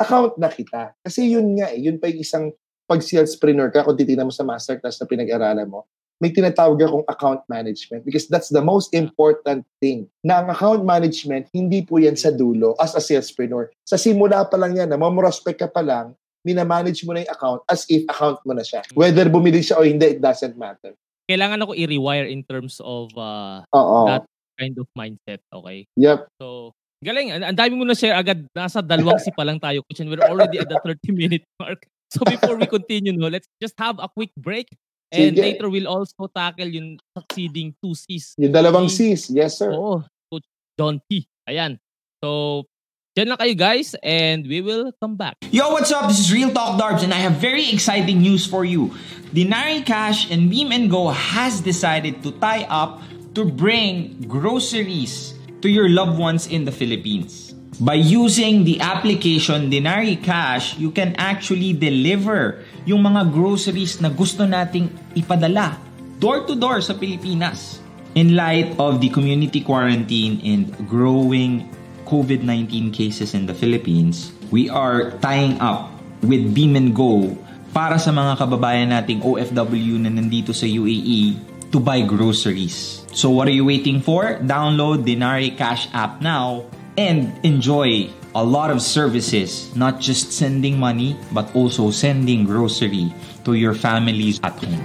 [0.00, 0.96] account na kita.
[1.04, 2.46] Kasi yun nga eh, yun pa yung isang
[2.88, 5.86] pag salespreneur ka, kung titignan mo sa masterclass na pinag-aralan mo,
[6.22, 10.06] may tinatawag akong account management because that's the most important thing.
[10.22, 13.74] Na ang account management, hindi po yan sa dulo as a salespreneur.
[13.82, 16.14] Sa simula pa lang yan, na mamrospect ka pa lang,
[16.46, 18.86] minamanage mo na yung account as if account mo na siya.
[18.94, 20.94] Whether bumili siya o hindi, it doesn't matter.
[21.26, 24.06] Kailangan ako i-rewire in terms of uh, Oo.
[24.06, 24.30] That-
[24.62, 25.88] kind of mindset, okay?
[25.96, 26.28] Yep.
[26.38, 27.34] So, galing.
[27.34, 28.46] Ang dami mo na share agad.
[28.54, 31.82] Nasa dalawang si pa lang tayo, and we're already at the 30-minute mark.
[32.12, 34.68] So, before we continue, no, let's just have a quick break.
[35.12, 35.44] And Sige.
[35.44, 38.32] later, we'll also tackle yung succeeding two C's.
[38.40, 39.28] Yung dalawang C's.
[39.28, 39.68] Yes, sir.
[39.76, 40.00] Oo,
[40.32, 40.48] Coach
[40.80, 41.28] John P.
[41.44, 41.76] Ayan.
[42.24, 42.64] So,
[43.12, 45.36] dyan lang kayo guys and we will come back.
[45.52, 46.08] Yo, what's up?
[46.08, 48.96] This is Real Talk Darbs, and I have very exciting news for you.
[49.36, 53.04] Dinari Cash and Beam and Go has decided to tie up
[53.36, 57.51] to bring groceries to your loved ones in the Philippines.
[57.80, 64.44] By using the application Dinari Cash, you can actually deliver yung mga groceries na gusto
[64.44, 65.80] nating ipadala
[66.20, 67.80] door to door sa Pilipinas.
[68.12, 71.64] In light of the community quarantine and growing
[72.04, 75.88] COVID-19 cases in the Philippines, we are tying up
[76.20, 77.32] with Beam and Go
[77.72, 81.40] para sa mga kababayan nating OFW na nandito sa UAE
[81.72, 83.00] to buy groceries.
[83.16, 84.36] So what are you waiting for?
[84.44, 91.16] Download Dinari Cash app now and enjoy a lot of services, not just sending money,
[91.32, 93.12] but also sending grocery
[93.44, 94.80] to your families at home.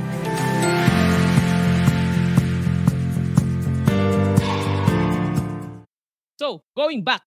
[6.40, 7.22] So, going back,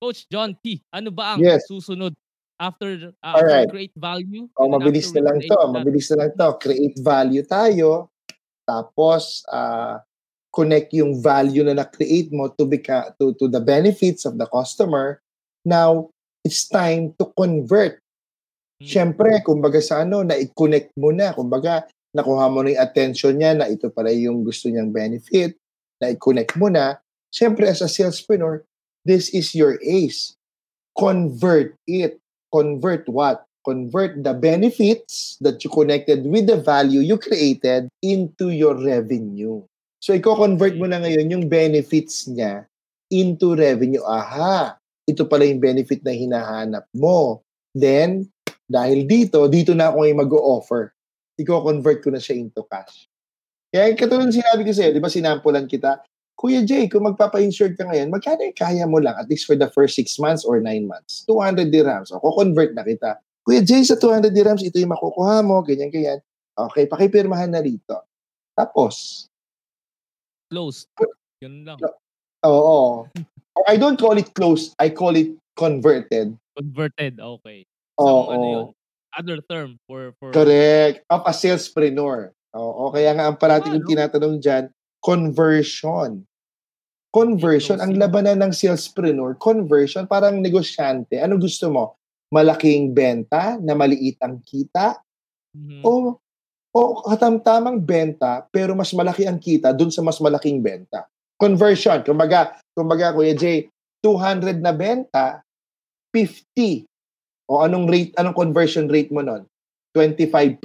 [0.00, 1.68] Coach John T, Ano ba ang Yes.
[1.68, 2.16] susunod
[2.56, 3.68] after uh, Alright.
[3.68, 4.48] create value?
[4.56, 5.52] Oh, and mabilis na lang to.
[5.52, 6.48] that- Mabilis na lang to.
[6.58, 8.08] Create value tayo.
[8.64, 10.00] Tapos, ah,
[10.54, 15.18] connect yung value na na-create mo to, beca- to, to the benefits of the customer.
[15.66, 16.14] Now,
[16.46, 17.98] it's time to convert.
[18.78, 18.86] Hmm.
[18.86, 21.34] Siyempre, kumbaga sa ano, na-connect mo na.
[21.34, 25.58] Kumbaga, nakuha mo na yung attention niya na ito pala yung gusto niyang benefit.
[25.98, 27.02] Na-connect mo na.
[27.34, 28.62] Siyempre, as a salespreneur,
[29.02, 30.38] this is your ace.
[30.94, 32.22] Convert it.
[32.54, 33.42] Convert what?
[33.66, 39.66] Convert the benefits that you connected with the value you created into your revenue.
[40.04, 42.68] So, i-convert mo na ngayon yung benefits niya
[43.08, 44.04] into revenue.
[44.04, 44.76] Aha,
[45.08, 47.40] ito pala yung benefit na hinahanap mo.
[47.72, 48.28] Then,
[48.68, 50.92] dahil dito, dito na ako ngayon mag-o-offer.
[51.40, 53.08] Iko-convert ko na siya into cash.
[53.72, 56.04] Kaya katulad sinabi ko sa'yo, di ba sinampulan kita,
[56.36, 59.72] Kuya Jay, kung magpapa-insure ka ngayon, magkano yung kaya mo lang, at least for the
[59.72, 61.24] first 6 months or 9 months?
[61.32, 62.12] 200 dirhams.
[62.12, 63.24] O, convert na kita.
[63.40, 66.20] Kuya Jay, sa 200 dirhams, ito yung makukuha mo, ganyan, ganyan.
[66.52, 68.04] Okay, pakipirmahan na rito.
[68.52, 69.26] Tapos,
[70.54, 70.86] Closed.
[71.42, 71.82] Yun lang.
[72.46, 73.10] oo.
[73.66, 76.38] I don't call it closed, I call it converted.
[76.54, 77.18] Converted.
[77.18, 77.66] Okay.
[77.98, 78.06] Oo.
[78.06, 78.66] Some, ano yun?
[79.18, 80.14] Other term for...
[80.22, 81.02] for Correct.
[81.10, 82.30] Of a salespreneur.
[82.54, 82.94] Oo.
[82.94, 83.90] Kaya nga ang parati Ah, kong no?
[83.90, 84.64] tinatanong dyan,
[85.02, 86.22] conversion.
[87.10, 87.78] Conversion.
[87.78, 91.18] Ang labanan ng salespreneur, conversion, parang negosyante.
[91.18, 91.98] Ano gusto mo?
[92.30, 94.98] Malaking benta na maliit ang kita?
[95.54, 95.82] Mhm.
[95.86, 96.18] O,
[96.74, 101.06] o katamtamang benta pero mas malaki ang kita dun sa mas malaking benta?
[101.38, 102.02] Conversion.
[102.02, 103.70] Kumbaga, kumbaga Kuya Jay,
[104.02, 105.40] 200 na benta,
[106.10, 106.86] 50.
[107.50, 109.46] O anong rate, anong conversion rate mo nun?
[109.94, 110.58] 25%.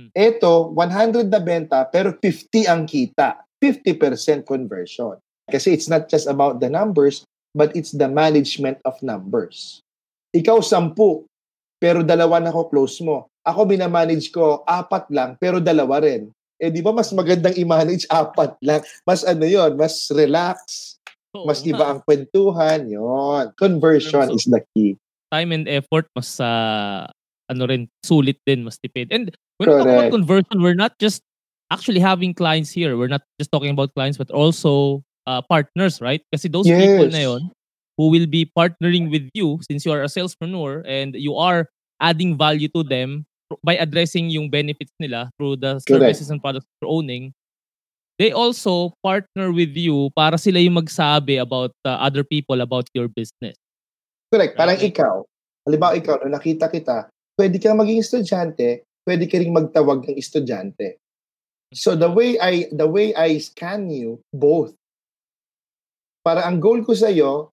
[0.00, 0.10] Hmm.
[0.16, 3.44] Ito, 100 na benta, pero 50 ang kita.
[3.60, 5.16] 50% conversion.
[5.48, 9.80] Kasi it's not just about the numbers, but it's the management of numbers.
[10.32, 11.24] Ikaw, sampu,
[11.80, 13.28] pero dalawa na ko close mo.
[13.44, 16.32] Ako, binamanage ko, apat lang, pero dalawa rin.
[16.56, 18.80] Eh, di ba mas magandang i-manage apat lang?
[19.04, 20.56] Mas ano yon mas relax,
[21.36, 24.96] Oo mas iba ang kwentuhan, yon Conversion So- is the key.
[25.34, 26.46] time and effort mas sa
[27.50, 29.10] ano rin sulit din mas tipid.
[29.10, 30.14] And when we talk about Correct.
[30.14, 31.26] conversion, we're not just
[31.74, 32.94] actually having clients here.
[32.94, 36.22] We're not just talking about clients but also uh, partners, right?
[36.30, 37.18] Kasi those people Yes.
[37.18, 37.42] na yon
[37.98, 41.66] who will be partnering with you since you are a salespreneur and you are
[41.98, 43.26] adding value to them
[43.62, 46.16] by addressing yung benefits nila through the Correct.
[46.16, 47.30] services and products you're owning.
[48.18, 53.10] They also partner with you para sila yung magsabi about uh, other people about your
[53.10, 53.58] business.
[54.30, 54.54] Correct.
[54.54, 54.90] Parang Right.
[54.90, 55.26] ikaw,
[55.66, 60.98] halimbawa ikaw, nung nakita kita, pwede kang maging estudyante, pwede ka ring magtawag ng estudyante.
[61.74, 64.78] So the way I the way I scan you both.
[66.22, 67.50] Para ang goal ko sa iyo,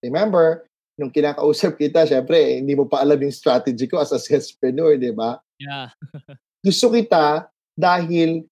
[0.00, 0.67] remember,
[0.98, 5.14] nung kinakausap kita, syempre, hindi mo pa alam yung strategy ko as a salespreneur, di
[5.14, 5.38] ba?
[5.62, 5.94] Yeah.
[6.66, 7.46] Gusto kita
[7.78, 8.42] dahil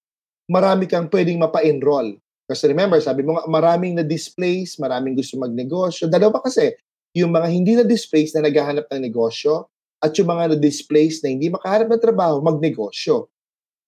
[0.47, 2.15] marami kang pwedeng mapa-enroll.
[2.47, 6.07] Kasi remember, sabi mo nga, maraming na-displace, maraming gusto magnegosyo.
[6.07, 6.71] Dalawa kasi,
[7.11, 9.67] yung mga hindi na-displace na naghahanap ng negosyo
[9.99, 13.27] at yung mga na-displace na hindi makahanap ng trabaho, magnegosyo.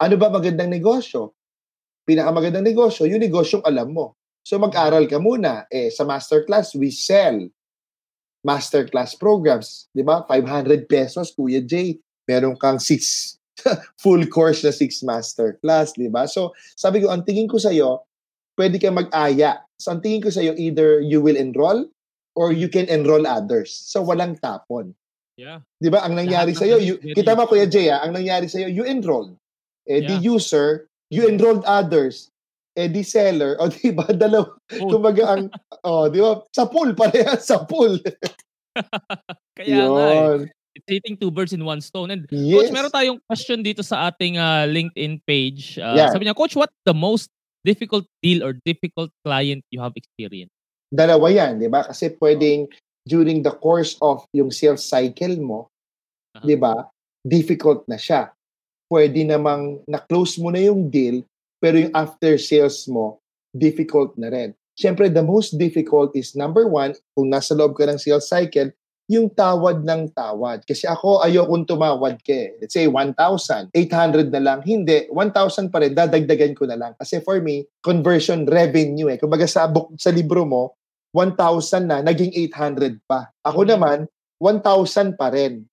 [0.03, 1.39] Ano ba magandang negosyo?
[2.03, 4.19] Pinakamagandang negosyo, yung negosyong alam mo.
[4.43, 5.71] So mag-aral ka muna.
[5.71, 7.39] Eh, sa masterclass, we sell
[8.47, 9.89] masterclass programs.
[9.95, 10.23] Di ba?
[10.27, 11.99] 500 pesos, Kuya Jay.
[12.29, 13.39] Meron kang 6
[14.03, 15.97] full course na 6 masterclass.
[15.99, 16.29] Di ba?
[16.31, 18.05] So, sabi ko, ang tingin ko sa'yo,
[18.55, 19.63] pwede kang mag-aya.
[19.79, 21.87] So, ang tingin ko sa'yo, either you will enroll
[22.39, 23.75] or you can enroll others.
[23.75, 24.95] So, walang tapon.
[25.39, 25.63] Yeah.
[25.79, 26.03] Di ba?
[26.03, 28.83] Ang nangyari Lahat sa'yo, very, you, kita mo Kuya Jay, ah, ang nangyari sa'yo, you
[28.87, 29.35] enrolled.
[29.87, 30.35] Eh, the Yeah.
[30.37, 32.29] user, you enrolled others.
[32.79, 34.87] Eh, seller, o di ba, dalawa, Oh.
[34.87, 35.51] kumbaga ang,
[35.89, 37.99] oh, di ba, sa pool, parehas sa pool.
[39.59, 40.19] Kaya nga eh.
[40.23, 40.41] Yun.
[40.79, 42.15] It's hitting two birds in one stone.
[42.15, 42.71] And Yes.
[42.71, 45.75] Coach, meron tayong question dito sa ating uh, LinkedIn page.
[45.75, 46.15] Uh, Yeah.
[46.15, 47.35] Sabi niya, Coach, what the most
[47.67, 50.55] difficult deal or difficult client you have experienced?
[50.89, 51.85] dalawa yan, di ba?
[51.85, 52.65] Kasi pwedeng
[53.05, 55.69] during the course of yung sales cycle mo,
[56.37, 56.45] Aha.
[56.45, 56.89] di ba,
[57.25, 58.33] difficult na siya.
[58.89, 61.21] Pwede namang na-close mo na yung deal,
[61.59, 63.19] pero yung after sales mo,
[63.55, 64.51] difficult na rin.
[64.79, 68.71] Siyempre, the most difficult is number one, kung nasa loob ka ng sales cycle,
[69.09, 70.63] yung tawad ng tawad.
[70.69, 72.49] Kasi ako, ayokong tumawad ka eh.
[72.61, 73.73] Let's say, 1,000.
[73.73, 74.59] 800 na lang.
[74.63, 75.97] Hindi, 1,000 pa rin.
[75.97, 76.93] Dadagdagan ko na lang.
[76.95, 79.17] Kasi for me, conversion revenue eh.
[79.17, 80.77] Kumbaga sa, book, sa libro mo,
[81.17, 83.33] 1,000 na, naging 800 pa.
[83.49, 84.05] Ako naman,
[84.37, 85.65] 1,000 pa rin.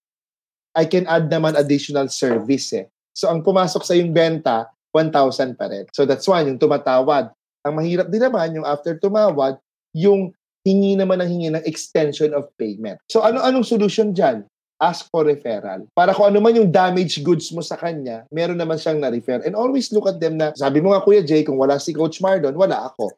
[0.72, 2.88] I can add naman additional service eh.
[3.12, 5.84] So, ang pumasok sa yung benta, 1,000 pa rin.
[5.92, 7.30] So, that's one, yung tumatawad.
[7.66, 9.58] Ang mahirap din naman, yung after tumawad,
[9.96, 10.30] yung
[10.66, 12.98] hingi naman ng hingi ng extension of payment.
[13.06, 14.46] So, ano-anong solution dyan?
[14.76, 15.88] Ask for referral.
[15.96, 19.40] Para kung ano man yung damaged goods mo sa kanya, meron naman siyang na-refer.
[19.46, 22.20] And always look at them na, sabi mo nga, Kuya Jay, kung wala si Coach
[22.20, 23.08] Mardon, wala ako.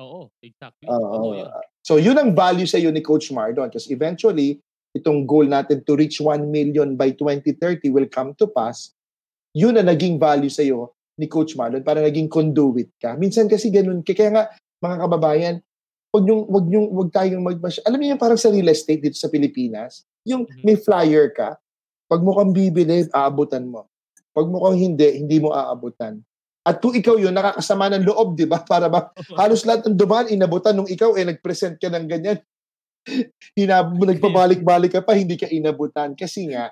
[0.00, 0.88] Oo, exactly.
[0.88, 1.04] Oo.
[1.12, 1.48] Totoo yun.
[1.82, 3.68] So, yun ang value sa ni Coach Mardon.
[3.68, 4.62] Because eventually,
[4.96, 8.94] itong goal natin to reach 1 million by 2030 will come to pass.
[9.52, 13.14] Yun ang naging value sa iyo ni Coach Mardon para naging conduit ka.
[13.20, 14.00] Minsan kasi ganun.
[14.00, 14.44] Kaya nga,
[14.80, 15.56] mga kababayan,
[16.12, 17.56] wag yung wag yung wag tayong mag
[17.88, 20.62] Alam niyo yung parang sa real estate dito sa Pilipinas, yung Mhm.
[20.64, 21.56] may flyer ka,
[22.08, 23.88] pag mo kang bibili, aabutan mo.
[24.32, 26.20] Pag mo kang hindi, hindi mo aabutan.
[26.62, 28.62] At kung ikaw yun, nakakasama ng loob, di ba?
[28.70, 32.38] Para ba, halos lahat ng dumaan, inabutan nung ikaw, eh, nag-present ka ng ganyan.
[33.58, 36.14] Hinab mo, nagpabalik-balik ka pa, hindi ka inabutan.
[36.14, 36.70] Kasi nga,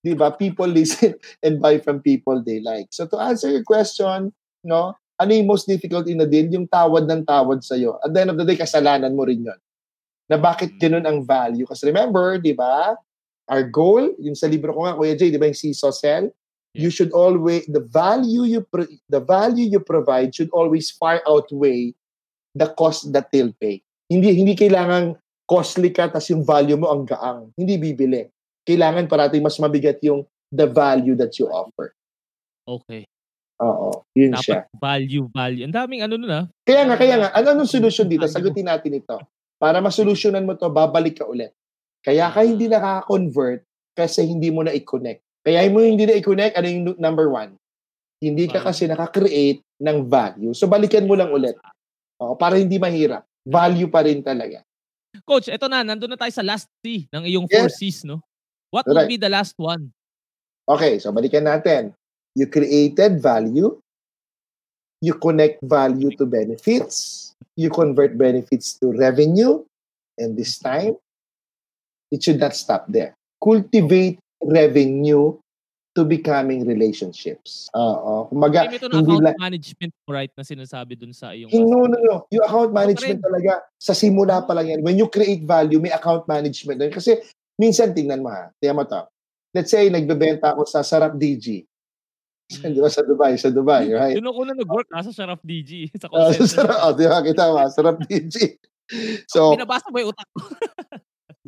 [0.00, 2.88] di ba, people listen and buy from people they like.
[2.90, 4.32] So to answer your question,
[4.64, 6.48] no, ano yung most difficult in a deal?
[6.48, 8.00] Yung tawad ng tawad sa'yo.
[8.00, 9.60] At the end of the day, kasalanan mo rin yun.
[10.32, 11.68] Na bakit ganun ang value?
[11.68, 12.96] Kasi remember, di ba,
[13.52, 16.32] our goal, yung sa libro ko nga, Kuya Jay, di ba yung seesaw cell?
[16.72, 21.92] You should always, the value you, pro- the value you provide should always far outweigh
[22.54, 23.82] the cost that they'll pay.
[24.08, 25.18] Hindi, hindi kailangan
[25.50, 27.50] costly ka, tas yung value mo ang gaang.
[27.58, 28.30] Hindi bibili.
[28.70, 30.22] Kailangan parating mas mabigat yung
[30.54, 31.90] the value that you offer.
[32.62, 33.02] Okay.
[33.58, 34.62] Oo, yun siya.
[34.62, 35.66] Dapat value, value.
[35.66, 36.46] Ang daming ano nun ah.
[36.62, 38.30] Kaya nga, kaya nga, ano anong solusyon dito?
[38.30, 39.18] Sagutin natin ito.
[39.58, 41.50] Para masolusyonan mo to, babalik ka ulit.
[42.00, 45.20] Kaya ka hindi nakaka-convert kasi hindi mo na i-connect.
[45.44, 47.58] Kaya mo hindi na i-connect, ano yung number one?
[48.22, 48.68] Hindi ka Value.
[48.70, 50.52] kasi nakaka-create ng value.
[50.56, 51.58] So, balikan mo lang ulit.
[52.22, 53.28] Oo, para hindi mahirap.
[53.44, 54.64] Value pa rin talaga.
[55.28, 57.76] Coach, eto na, nandun na tayo sa last C ng iyong four Yes.
[57.76, 58.24] C's, no?
[58.70, 59.10] What would Correct.
[59.10, 59.92] be the last one?
[60.70, 61.94] Okay, so balikan natin.
[62.38, 63.74] You created value.
[65.02, 67.30] You connect value to benefits.
[67.58, 69.66] You convert benefits to revenue.
[70.20, 70.94] And this time,
[72.12, 73.16] it should not stop there.
[73.42, 75.34] Cultivate revenue
[75.96, 77.66] to becoming relationships.
[77.74, 78.30] Oo.
[78.30, 81.50] Kumaga, Same ito na hindi account lang, management mo, right, na sinasabi dun sa iyong...
[81.50, 82.16] no, no, no.
[82.30, 84.80] Yung account management talaga, sa simula pa lang yan.
[84.86, 86.78] When you create value, may account management.
[86.94, 87.18] Kasi,
[87.60, 88.48] minsan, tingnan mo ha.
[88.56, 89.04] Tingnan mo to.
[89.52, 91.68] Let's say, nagbebenta ako sa Sarap DG.
[92.74, 92.90] Di ba?
[92.90, 94.18] Sa Dubai, sa Dubai, right?
[94.18, 95.94] Doon ako na nag-work, nasa Sharaf DG.
[95.94, 96.50] Sa Uh, call sa center.
[96.50, 97.18] Sarap, oh, di ba?
[97.22, 98.36] Kita mo, Sarap DG.
[99.30, 100.42] So, Binabasa mo yung utak ko.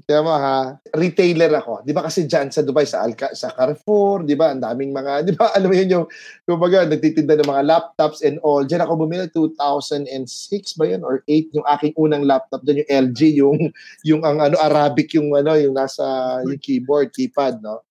[0.02, 1.86] Kaya mo ha, retailer ako.
[1.86, 4.50] 'Di ba kasi diyan sa Dubai sa Alca, sa Carrefour, 'di ba?
[4.50, 5.54] Ang daming mga, 'di ba?
[5.54, 6.06] Alam mo 'yun yung
[6.42, 8.66] kumbaga nagtitinda ng mga laptops and all.
[8.66, 13.20] Diyan ako bumili 2006 ba 'yun or 8 yung aking unang laptop doon yung LG
[13.38, 13.58] yung
[14.02, 16.02] yung ang ano Arabic yung ano yung nasa
[16.42, 17.82] yung keyboard, keypad, no?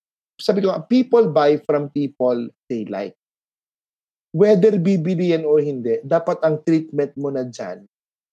[0.42, 3.14] Sabi ko, people buy from people they like.
[4.34, 7.84] Whether bibili yan o hindi, dapat ang treatment mo na dyan,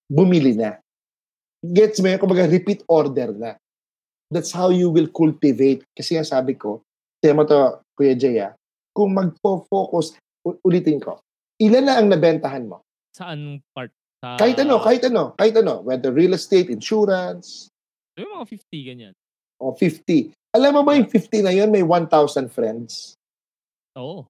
[0.07, 0.79] bumili na.
[1.59, 2.19] Gets mo yun?
[2.23, 3.59] Kumbaga, repeat order na.
[4.29, 5.81] That's how you will cultivate.
[5.97, 6.85] Kasi nga sabi ko,
[7.33, 8.53] mo to, Kuya Jay, ah,
[8.93, 10.15] kung magpo-focus,
[10.63, 11.17] ulitin ko,
[11.57, 12.85] ilan na ang nabentahan mo?
[13.11, 13.89] Saan part?
[14.21, 17.67] Sa, Kahit ano, kahit ano, kahit ano, whether real estate, insurance,
[18.19, 19.13] Yung mga 50, ganyan.
[19.59, 20.31] o 50.
[20.55, 23.15] Alam mo ba yung 50 na yun, may 1,000 friends?
[23.97, 24.27] Oo.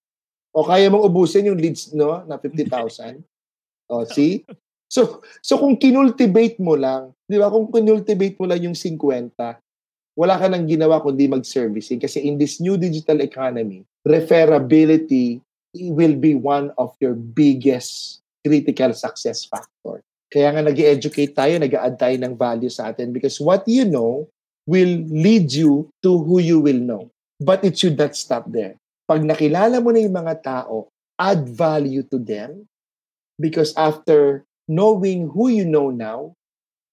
[0.53, 3.19] O kaya mong ubusin yung leads, no, na 50,000?
[3.91, 4.45] o, see?
[4.89, 9.61] So, so kung kinultivate mo lang, di ba, kung kinultivate mo lang yung 50,
[10.19, 12.03] wala ka nang ginawa kundi mag-servicing.
[12.03, 15.39] Kasi in this new digital economy, referability
[15.95, 20.03] will be one of your biggest critical success factor.
[20.27, 23.87] Kaya nga nag educate tayo, nag add tayo ng value sa atin because what you
[23.87, 24.27] know
[24.67, 27.07] will lead you to who you will know.
[27.39, 28.75] But it should not stop there.
[29.07, 32.67] Pag nakilala mo na yung mga tao, add value to them
[33.39, 36.35] because after knowing who you know now,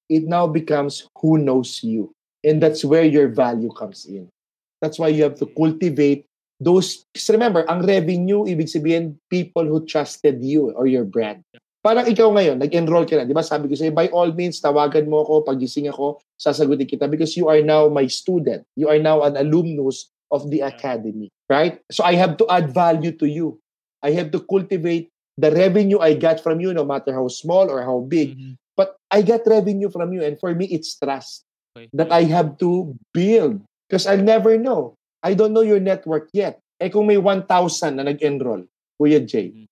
[0.08, 2.15] it now becomes who knows you.
[2.46, 4.30] And that's where your value comes in.
[4.78, 6.30] That's why you have to cultivate
[6.62, 7.02] those.
[7.10, 11.42] Because remember, ang revenue, ibig sabihin, people who trusted you or your brand.
[11.82, 13.26] Parang ikaw ngayon, nag-enroll ka na.
[13.26, 17.10] Di ba sabi ko sa'yo, by all means, tawagan mo ako, pagising ako, sasagutin kita
[17.10, 18.62] because you are now my student.
[18.78, 21.34] You are now an alumnus of the academy.
[21.50, 21.82] Right?
[21.90, 23.58] So I have to add value to you.
[24.02, 27.82] I have to cultivate the revenue I got from you, no matter how small or
[27.82, 28.54] how big, Mhm.
[28.74, 30.22] but I get revenue from you.
[30.22, 31.92] And for me, it's trust Okay.
[31.92, 33.60] that I have to build.
[33.84, 34.96] Because I'll never know.
[35.20, 36.56] I don't know your network yet.
[36.80, 38.64] Eh kung may 1,000 na nag-enroll,
[38.96, 39.68] Kuya Jay, Mhm.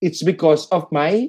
[0.00, 1.28] it's because of my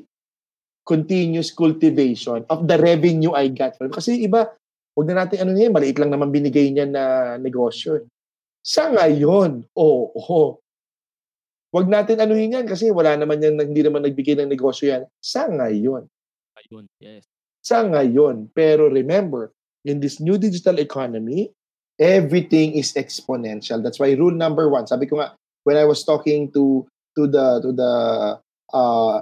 [0.88, 4.56] continuous cultivation of the revenue I got Kasi iba,
[4.96, 7.04] huwag na natin ano niyan, maliit lang naman binigay niya na
[7.36, 8.08] negosyo.
[8.64, 10.44] Sa ngayon, oo, oo.
[11.76, 15.04] Huwag natin anuhin yan kasi wala naman yan, hindi naman nagbigay ng negosyo yan.
[15.20, 16.08] Sa ngayon
[16.56, 17.28] Ayun, yes.
[17.60, 18.48] sa ngayon.
[18.56, 19.52] Pero remember,
[19.86, 21.54] in this new digital economy,
[22.00, 23.82] everything is exponential.
[23.82, 26.84] That's why rule number one, sabi ko nga, when I was talking to
[27.16, 27.94] to the to the
[28.74, 29.22] uh,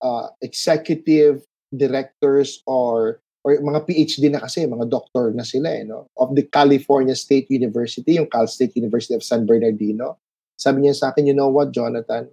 [0.00, 6.06] uh, executive directors or or mga PhD na kasi, mga doctor na sila eh, no?
[6.16, 10.20] of the California State University, yung Cal State University of San Bernardino.
[10.60, 12.28] Sabi niya sa akin, you know what, Jonathan?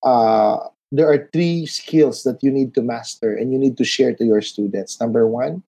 [0.00, 4.16] Uh, there are three skills that you need to master and you need to share
[4.16, 4.96] to your students.
[4.96, 5.60] Number one,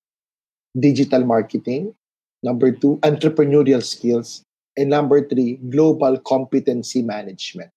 [0.77, 1.95] digital marketing.
[2.43, 4.43] Number two, entrepreneurial skills.
[4.77, 7.71] And number three, global competency management.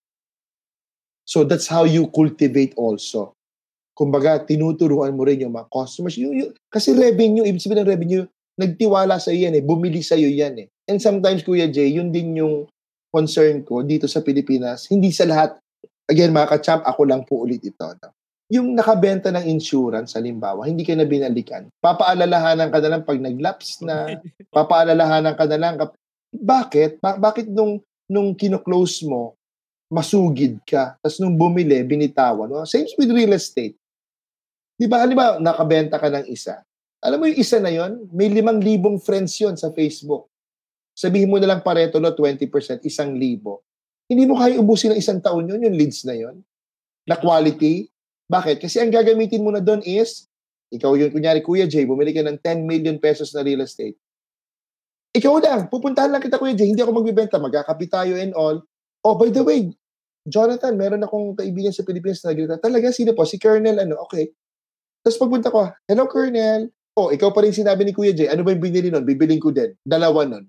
[1.23, 3.37] So that's how you cultivate also.
[3.93, 6.17] Kumbaga, tinuturuan mo rin yung mga customers.
[6.17, 8.23] Yung, yung, kasi revenue, ibig sabihin ng revenue,
[8.57, 10.67] nagtiwala sa yan eh, bumili sa iyo yan eh.
[10.89, 12.65] And sometimes, Kuya Jay, yun din yung
[13.13, 14.89] concern ko dito sa Pilipinas.
[14.89, 15.59] Hindi sa lahat,
[16.09, 17.85] again, mga ka-champ, ako lang po ulit ito.
[17.85, 18.09] No?
[18.47, 21.67] Yung nakabenta ng insurance, halimbawa, hindi ka na binalikan.
[21.83, 24.15] Papaalalahanan ka na lang pag nag-lapse na,
[24.55, 25.75] papaalalahanan ka na lang.
[25.75, 25.99] Kap-
[26.31, 27.03] bakit?
[27.03, 29.35] Ba- bakit nung, nung kino-close mo,
[29.91, 32.47] masugid ka, tapos nung bumili, binitawan.
[32.47, 32.63] No?
[32.63, 33.75] Same with real estate.
[34.77, 36.63] Di ba, halimbawa, nakabenta ka ng isa.
[37.03, 40.27] Alam mo yung isa na yon, may limang libong friends yon sa Facebook.
[40.97, 42.47] Sabihin mo na lang pareto no, 20%,
[42.87, 43.61] isang libo.
[44.07, 46.41] Hindi mo kaya ubusin ng isang taon yun, yung leads na yon
[47.07, 47.87] na quality.
[48.27, 48.59] Bakit?
[48.59, 50.27] Kasi ang gagamitin mo na doon is,
[50.67, 53.95] ikaw yung, kunyari, Kuya Jay, bumili ka ng 10 million pesos na real estate.
[55.15, 58.59] Ikaw lang, pupuntahan lang kita, Kuya Jay, hindi ako magbibenta, magkakapi tayo and all.
[59.07, 59.71] Oh, by the way,
[60.27, 62.59] Jonathan, meron akong kaibigan sa Pilipinas na nagkita.
[62.59, 63.23] Talaga, sino po?
[63.23, 64.35] Si Colonel, ano, okay.
[64.99, 66.67] Tapos pagpunta ko, hello, Colonel.
[66.99, 69.07] Oh, ikaw pa rin sinabi ni Kuya Jay, ano ba yung binili nun?
[69.07, 69.71] Bibiling ko din.
[69.87, 70.43] Dalawa nun.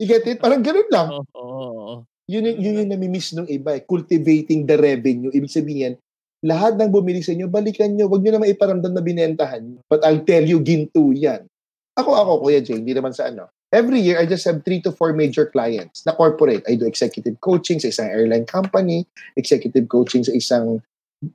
[0.00, 0.40] You get it?
[0.40, 1.12] Parang ganun lang.
[1.12, 1.94] Oo, oo, oo.
[2.30, 3.84] Yun, yun, yun yung namimiss ng iba eh.
[3.84, 5.28] Cultivating the revenue.
[5.34, 6.00] Ibig sabihin,
[6.44, 8.06] lahat ng bumili sa inyo, balikan nyo.
[8.06, 9.82] Huwag nyo naman iparamdam na binentahan.
[9.90, 11.50] But I'll tell you, ginto yan.
[11.98, 13.50] Ako, ako, Kuya Jay, hindi naman sa ano.
[13.74, 16.64] Every year, I just have three to four major clients na corporate.
[16.70, 19.04] I do executive coaching sa isang airline company,
[19.36, 20.80] executive coaching sa isang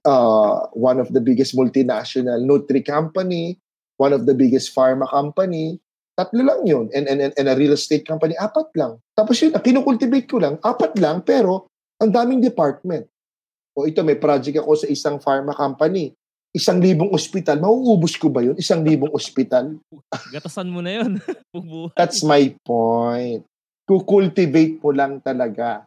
[0.07, 3.59] uh, one of the biggest multinational nutri company,
[4.01, 5.77] one of the biggest pharma company.
[6.17, 6.89] Tatlo lang yun.
[6.95, 8.97] And, and, and, and a real estate company, apat lang.
[9.13, 11.69] Tapos yun, kinukultivate ko lang, apat lang, pero
[12.01, 13.05] ang daming department.
[13.73, 16.13] O ito, may project ako sa isang pharma company
[16.53, 18.53] isang libong ospital, mauubos ko ba yun?
[18.55, 19.73] Isang libong ospital?
[20.29, 21.17] Gatasan mo na yun.
[21.97, 23.41] That's my point.
[23.89, 25.83] Kukultivate mo lang talaga.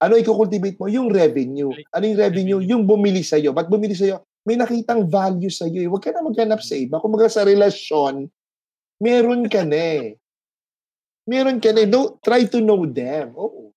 [0.00, 0.88] Ano i-cultivate mo?
[0.88, 1.70] Yung revenue.
[1.92, 2.60] Ano yung revenue?
[2.64, 3.52] Yung bumili sa'yo.
[3.52, 4.24] Ba't bumili sa'yo?
[4.48, 5.84] May nakitang value sa'yo.
[5.84, 5.88] Eh.
[5.88, 7.00] Huwag ka na maghanap sa iba.
[7.00, 8.28] Kung sa relasyon,
[9.00, 10.08] meron ka na eh.
[11.28, 11.88] Meron ka na eh.
[11.88, 13.36] No, try to know them.
[13.36, 13.72] Oo.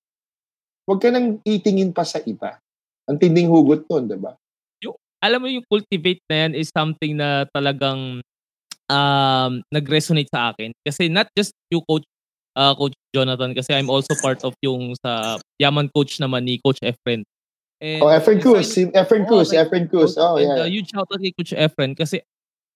[0.88, 2.60] Huwag ka nang itingin pa sa iba.
[3.10, 4.38] Ang tinding hugot nun, di ba?
[5.20, 8.24] alam mo yung cultivate na yan is something na talagang
[8.88, 10.72] um, nag-resonate sa akin.
[10.84, 12.07] Kasi not just you coach
[12.55, 16.80] uh, Coach Jonathan kasi I'm also part of yung sa Yaman coach naman ni Coach
[16.82, 17.28] Efren.
[17.80, 18.76] And oh, Efren Cruz.
[18.76, 19.51] Si Efren Cruz.
[19.51, 20.16] Oh, Efren Cruz.
[20.20, 20.68] Oh, and, yeah.
[20.68, 22.24] Uh, huge shout out kay Coach Efren kasi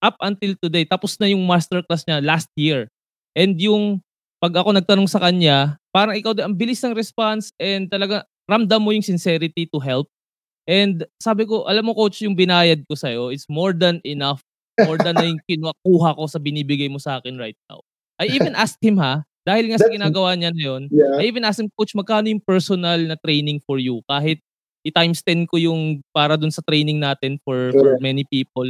[0.03, 2.91] up until today, tapos na yung masterclass niya last year.
[3.31, 4.03] And yung
[4.43, 8.91] pag ako nagtanong sa kanya, parang ikaw ang bilis ng response and talaga ramdam mo
[8.91, 10.11] yung sincerity to help
[10.63, 14.39] And sabi ko, alam mo coach, yung binayad ko sa'yo is more than enough.
[14.79, 17.83] More than na yung kinukuha ko sa binibigay mo sa akin right now.
[18.15, 21.19] I even asked him ha, dahil nga sa ginagawa niya na yun, yeah.
[21.19, 23.99] I even asked him, coach, magkano yung personal na training for you?
[24.07, 24.39] Kahit
[24.87, 27.75] i-times 10 ko yung para dun sa training natin for, yeah.
[27.75, 28.67] for many people.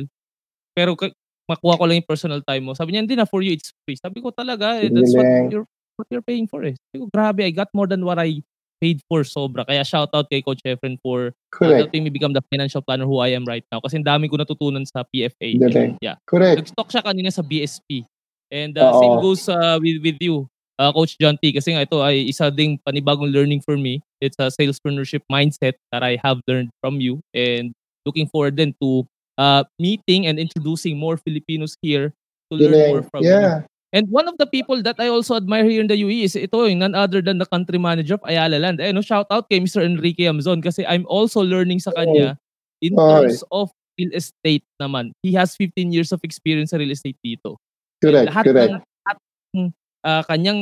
[0.73, 0.97] Pero
[1.45, 2.73] makuha ko lang yung personal time mo.
[2.73, 3.97] Sabi niya, hindi na for you, it's free.
[4.01, 6.73] Sabi ko talaga, eh, that's what you're, what you're paying for eh.
[6.89, 8.41] Sabi ko, grabe, I got more than what I
[8.83, 9.63] paid for sobra.
[9.63, 11.87] Kaya shout out kay Coach Efren for Correct.
[11.87, 13.79] helping me become the financial planner who I am right now.
[13.79, 15.55] Kasi dami ko natutunan sa PFA.
[15.55, 16.19] And, yeah.
[16.27, 16.59] Correct.
[16.59, 18.03] Nag-stock siya kanina sa BSP.
[18.51, 21.55] And uh, same goes uh, with, with you, uh, Coach John T.
[21.55, 24.03] Kasi nga ito ay isa ding panibagong learning for me.
[24.19, 27.23] It's a salespreneurship mindset that I have learned from you.
[27.31, 27.71] And
[28.03, 29.07] looking forward then to
[29.39, 32.11] uh, meeting and introducing more Filipinos here
[32.51, 33.63] to learn more from yeah.
[33.63, 33.72] you.
[33.93, 36.65] And one of the people that I also admire here in the UAE is ito,
[36.65, 38.81] yung none other than the country manager of Ayala Land.
[38.81, 39.85] Eh, no, shout out kay Mr.
[39.85, 42.41] Enrique Amzon kasi I'm also learning sa kanya
[42.81, 43.69] in terms of
[44.01, 45.13] real estate naman.
[45.21, 47.61] He has 15 years of experience sa real estate dito.
[48.01, 48.71] Correct, lahat correct.
[48.73, 49.17] Ng, lahat
[49.53, 49.63] ng
[50.01, 50.61] uh, kanyang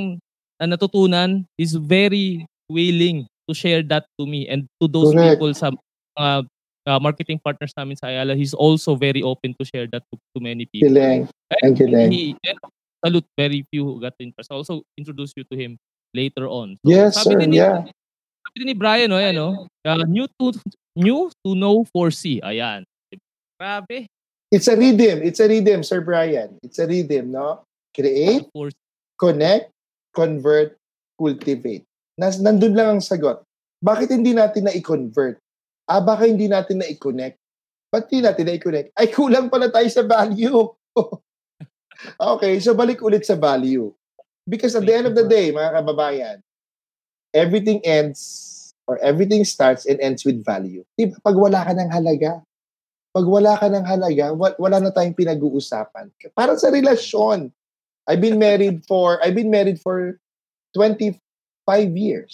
[0.60, 5.40] uh, natutunan is very willing to share that to me and to those correct.
[5.40, 5.72] people sa
[6.20, 6.44] uh,
[6.84, 8.36] uh, marketing partners namin sa Ayala.
[8.36, 10.92] He's also very open to share that to, to many people.
[10.92, 11.32] Kileng.
[11.64, 12.36] Thank you, He,
[13.04, 14.52] salute very few who got interest.
[14.52, 15.78] I also introduce you to him
[16.14, 16.78] later on.
[16.86, 17.38] So, yes, sir.
[17.42, 17.86] Ni, yeah.
[18.46, 20.54] Sabi ni Brian, oh, ayan, oh, uh, new to
[20.96, 22.42] new to know foresee.
[22.42, 22.84] Ayan.
[23.58, 24.10] Grabe.
[24.52, 25.24] It's a rhythm.
[25.24, 26.60] It's a rhythm, Sir Brian.
[26.60, 27.64] It's a rhythm, no?
[27.96, 28.52] Create,
[29.16, 29.72] connect,
[30.12, 30.76] convert,
[31.16, 31.88] cultivate.
[32.20, 33.48] Nas, nandun lang ang sagot.
[33.80, 35.40] Bakit hindi natin na i-convert?
[35.88, 37.40] Ah, baka hindi natin na i-connect?
[37.92, 38.92] Ba't hindi natin na i-connect?
[38.96, 40.68] Ay, kulang pala tayo sa value.
[42.20, 43.94] okay, so balik ulit sa value.
[44.48, 46.38] Because at the end of the day, mga kababayan,
[47.32, 50.84] everything ends or everything starts and ends with value.
[50.98, 51.16] Diba?
[51.22, 52.42] Pag wala ka ng halaga,
[53.14, 56.10] pag wala ka ng halaga, wala na tayong pinag-uusapan.
[56.34, 57.54] Para sa relasyon.
[58.10, 60.18] I've been married for I've been married for
[60.74, 61.22] 25
[61.94, 62.34] years.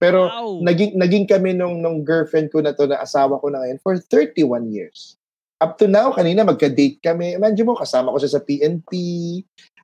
[0.00, 0.64] Pero wow.
[0.64, 4.00] naging naging kami nung nung girlfriend ko na to na asawa ko na ngayon for
[4.00, 5.19] 31 years
[5.60, 7.36] up to now, kanina magka-date kami.
[7.36, 8.90] Imagine mo, kasama ko siya sa PNP,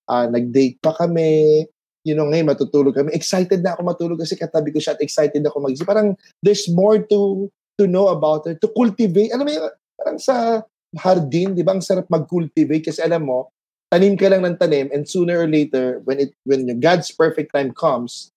[0.09, 1.65] uh, ah, nag-date pa kami,
[2.03, 3.13] you know, ngayon matutulog kami.
[3.13, 6.97] Excited na ako matulog kasi katabi ko siya at excited ako mag Parang there's more
[6.97, 9.29] to to know about her, to cultivate.
[9.37, 9.69] Alam mo yung,
[10.01, 10.65] parang sa
[10.97, 13.53] hardin, di ba, ang sarap mag-cultivate kasi alam mo,
[13.93, 17.71] tanim ka lang ng tanim and sooner or later, when it when God's perfect time
[17.77, 18.33] comes,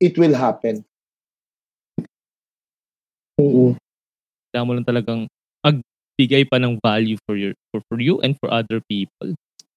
[0.00, 0.80] it will happen.
[3.36, 3.76] Mm-hmm.
[4.54, 5.26] Kaya mo lang talagang
[5.60, 5.82] mag
[6.14, 9.34] bigay pa ng value for your for, for you and for other people.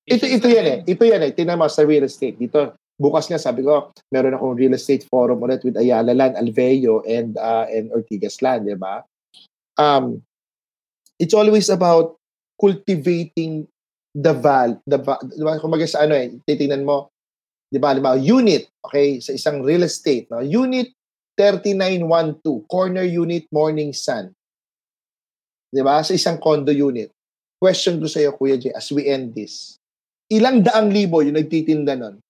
[0.07, 0.79] Ito ito yan eh.
[0.87, 1.31] Ito yan eh.
[1.35, 2.39] Tingnan mo sa real estate.
[2.39, 7.03] Dito bukas nga sabi ko, meron akong real estate forum ulit with Ayala Land, Alveo
[7.05, 9.03] and uh, and Ortigas Land, 'di ba?
[9.77, 10.25] Um
[11.21, 12.17] it's always about
[12.57, 13.69] cultivating
[14.17, 17.13] the val the diba, kumbaga sa ano eh titingnan mo
[17.69, 20.89] 'di ba halimbawa unit okay sa isang real estate no unit
[21.37, 24.33] 3912 corner unit morning sun
[25.67, 25.99] Di ba?
[26.03, 27.11] Sa isang condo unit.
[27.57, 29.81] Question ko sa iyo, Kuya J, as we end this.
[30.29, 32.21] Ilang daang libo yung nagtitinda nun?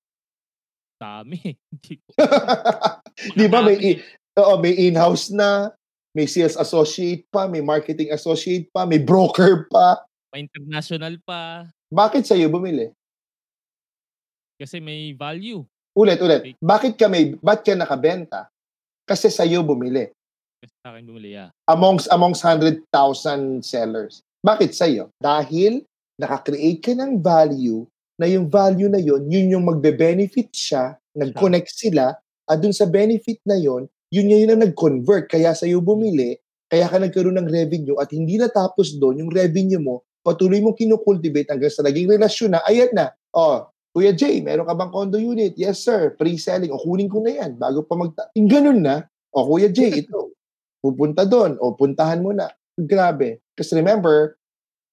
[0.98, 1.38] Dami.
[3.38, 3.60] Di ba?
[3.66, 4.00] May,
[4.38, 5.74] Oo, may in-house na,
[6.14, 10.06] may sales associate pa, may marketing associate pa, may broker pa.
[10.30, 11.66] May international pa.
[11.90, 12.94] Bakit sa'yo bumili?
[14.62, 15.66] Kasi may value.
[15.98, 16.54] Ulit, ulit.
[16.62, 18.46] Bakit ka may, ba't ka nakabenta?
[19.10, 20.14] Kasi sa'yo bumili.
[20.58, 21.54] Kasi sa akin bumili, yeah.
[21.70, 24.26] Amongst, amongst 100,000 sellers.
[24.42, 25.14] Bakit sa'yo?
[25.22, 25.86] Dahil
[26.18, 27.86] nakakreate ka ng value
[28.18, 32.18] na yung value na yon yun yung magbe-benefit siya, nag-connect sila,
[32.50, 35.30] at dun sa benefit na yon yun yun ang nag-convert.
[35.30, 40.08] Kaya sa'yo bumili, kaya ka nagkaroon ng revenue at hindi natapos doon yung revenue mo,
[40.26, 44.78] patuloy mong kinukultivate hanggang sa naging relasyon na, ayan na, oh, Kuya Jay, meron ka
[44.78, 45.58] bang condo unit?
[45.58, 46.14] Yes, sir.
[46.14, 46.70] Pre-selling.
[46.70, 48.14] O, kunin ko na yan bago pa mag...
[48.38, 49.10] Ganun na.
[49.34, 50.37] O, Kuya Jay, ito.
[50.84, 51.58] Pupunta doon.
[51.60, 52.52] O, puntahan mo na.
[52.78, 53.42] Grabe.
[53.58, 54.38] Kasi remember,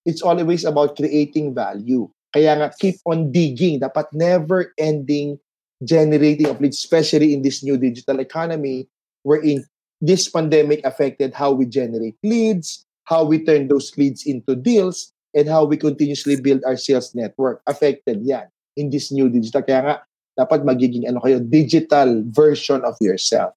[0.09, 2.09] it's always about creating value.
[2.33, 3.79] Kaya nga, keep on digging.
[3.79, 5.39] Dapat never-ending
[5.85, 8.89] generating of leads, especially in this new digital economy
[9.23, 9.65] wherein
[10.01, 15.49] this pandemic affected how we generate leads, how we turn those leads into deals, and
[15.49, 17.61] how we continuously build our sales network.
[17.67, 19.63] Affected yan in this new digital.
[19.63, 19.97] Kaya nga,
[20.35, 23.55] dapat magiging ano kayo, digital version of yourself.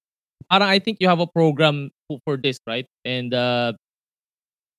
[0.48, 1.90] Parang I think you have a program
[2.24, 2.88] for this, right?
[3.04, 3.76] And uh,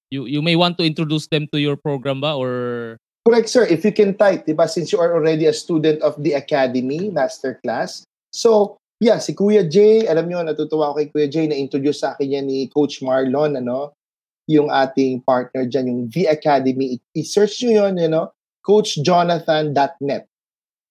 [0.09, 2.97] you you may want to introduce them to your program ba or
[3.29, 3.67] Correct, sir.
[3.67, 8.01] If you can type, diba, since you are already a student of the Academy Masterclass.
[8.33, 12.41] So, yeah, si Kuya Jay, alam niyo, natutuwa ako kay Kuya Jay, na-introduce sa akin
[12.41, 13.93] yan ni Coach Marlon, ano,
[14.49, 16.97] yung ating partner dyan, yung The Academy.
[17.13, 18.33] I-search nyo yun, you know,
[18.65, 20.25] coachjonathan.net.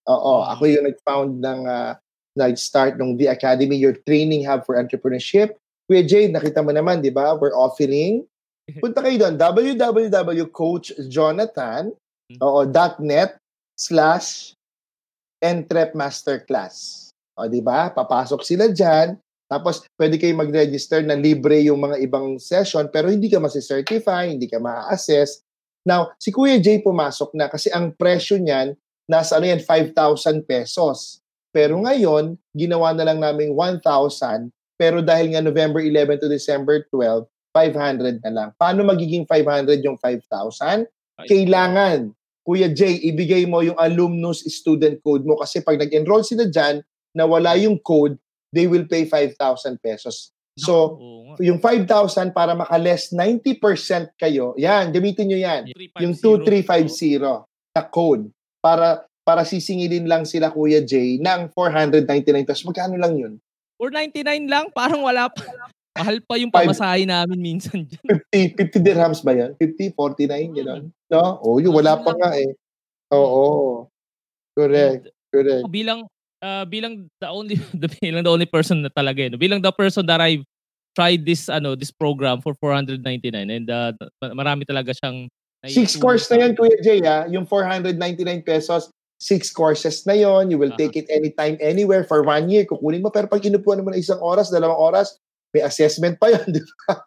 [0.07, 1.99] Oo, ako yung nag-found ng, uh,
[2.39, 5.59] nag-start ng The Academy, your training hub for entrepreneurship.
[5.89, 7.33] Kuya Jay, nakita mo naman, di ba?
[7.33, 8.29] We're offering.
[8.85, 11.97] Punta kayo doon, www.coachjonathan,
[12.45, 12.61] oo,
[13.01, 13.41] .net
[13.73, 14.53] slash
[15.41, 17.09] entrep masterclass.
[17.41, 17.89] O, di ba?
[17.89, 19.17] Papasok sila dyan.
[19.49, 24.45] Tapos, pwede kayo mag-register na libre yung mga ibang session, pero hindi ka masi-certify, hindi
[24.45, 25.41] ka ma-assess.
[25.89, 28.77] Now, si Kuya Jay pumasok na kasi ang presyo niyan,
[29.09, 31.25] nasa ano yan, 5,000 pesos.
[31.49, 37.27] Pero ngayon, ginawa na lang namin 1,000, pero dahil nga November 11 to December 12,
[37.51, 38.49] 500 na lang.
[38.55, 40.87] Paano magiging 500 yung 5,000?
[41.27, 42.15] Kailangan,
[42.47, 46.81] Kuya Jay, ibigay mo yung alumnus student code mo kasi pag nag-enroll sila dyan,
[47.13, 48.15] na wala yung code,
[48.55, 49.35] they will pay 5,000
[49.83, 50.31] pesos.
[50.59, 50.99] So,
[51.43, 55.63] yung 5,000 para maka-less 90% kayo, yan, gamitin nyo yan.
[55.99, 57.19] Yung 2350
[57.75, 58.31] na code
[58.63, 62.65] para para sisingilin lang sila Kuya Jay ng 499 pesos.
[62.65, 63.37] Magkano lang yun?
[63.79, 64.67] 499 lang?
[64.75, 65.43] Parang wala pa.
[65.99, 68.23] Mahal pa yung pamasahe namin minsan dyan.
[68.31, 69.51] 50, 50 dirhams ba yan?
[69.59, 70.83] 50, 49, gano'n?
[71.11, 71.23] No?
[71.43, 72.55] Oh, yun, wala pa nga eh.
[73.11, 73.87] Oo.
[74.55, 75.11] Correct.
[75.31, 75.67] Correct.
[75.71, 76.07] Bilang
[76.43, 79.35] uh, bilang the only the bilang the only person na talaga eh.
[79.35, 80.47] Bilang the person that I've
[80.95, 83.03] tried this ano this program for 499
[83.51, 83.95] and uh,
[84.35, 85.31] marami talaga siyang
[85.67, 87.27] Six course na yan, Kuya Jay, ha?
[87.27, 90.81] Yung 499 pesos, six courses na yon You will uh-huh.
[90.81, 92.65] take it anytime, anywhere for one year.
[92.65, 93.11] Kukunin mo.
[93.11, 95.19] Pero pag inupuan mo na isang oras, dalawang oras,
[95.53, 97.03] may assessment pa yun, di ba?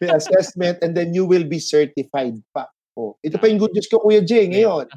[0.00, 2.68] may assessment and then you will be certified pa.
[2.96, 4.88] Oh, ito pa yung good news ko, Kuya Jay, ngayon.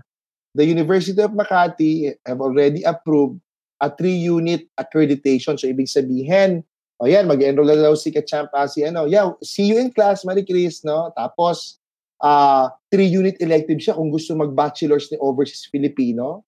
[0.55, 3.43] The University of Makati have already approved
[3.79, 5.59] a three-unit accreditation.
[5.59, 6.63] So, ibig sabihin,
[6.99, 9.91] o oh, yan, mag-enroll na daw si Kachamp, ah, si ano, yeah, see you in
[9.91, 11.11] class, Marie Chris, no?
[11.15, 11.79] Tapos,
[12.23, 16.43] uh, three-unit elective siya kung gusto mag-bachelor's ni Overseas Filipino.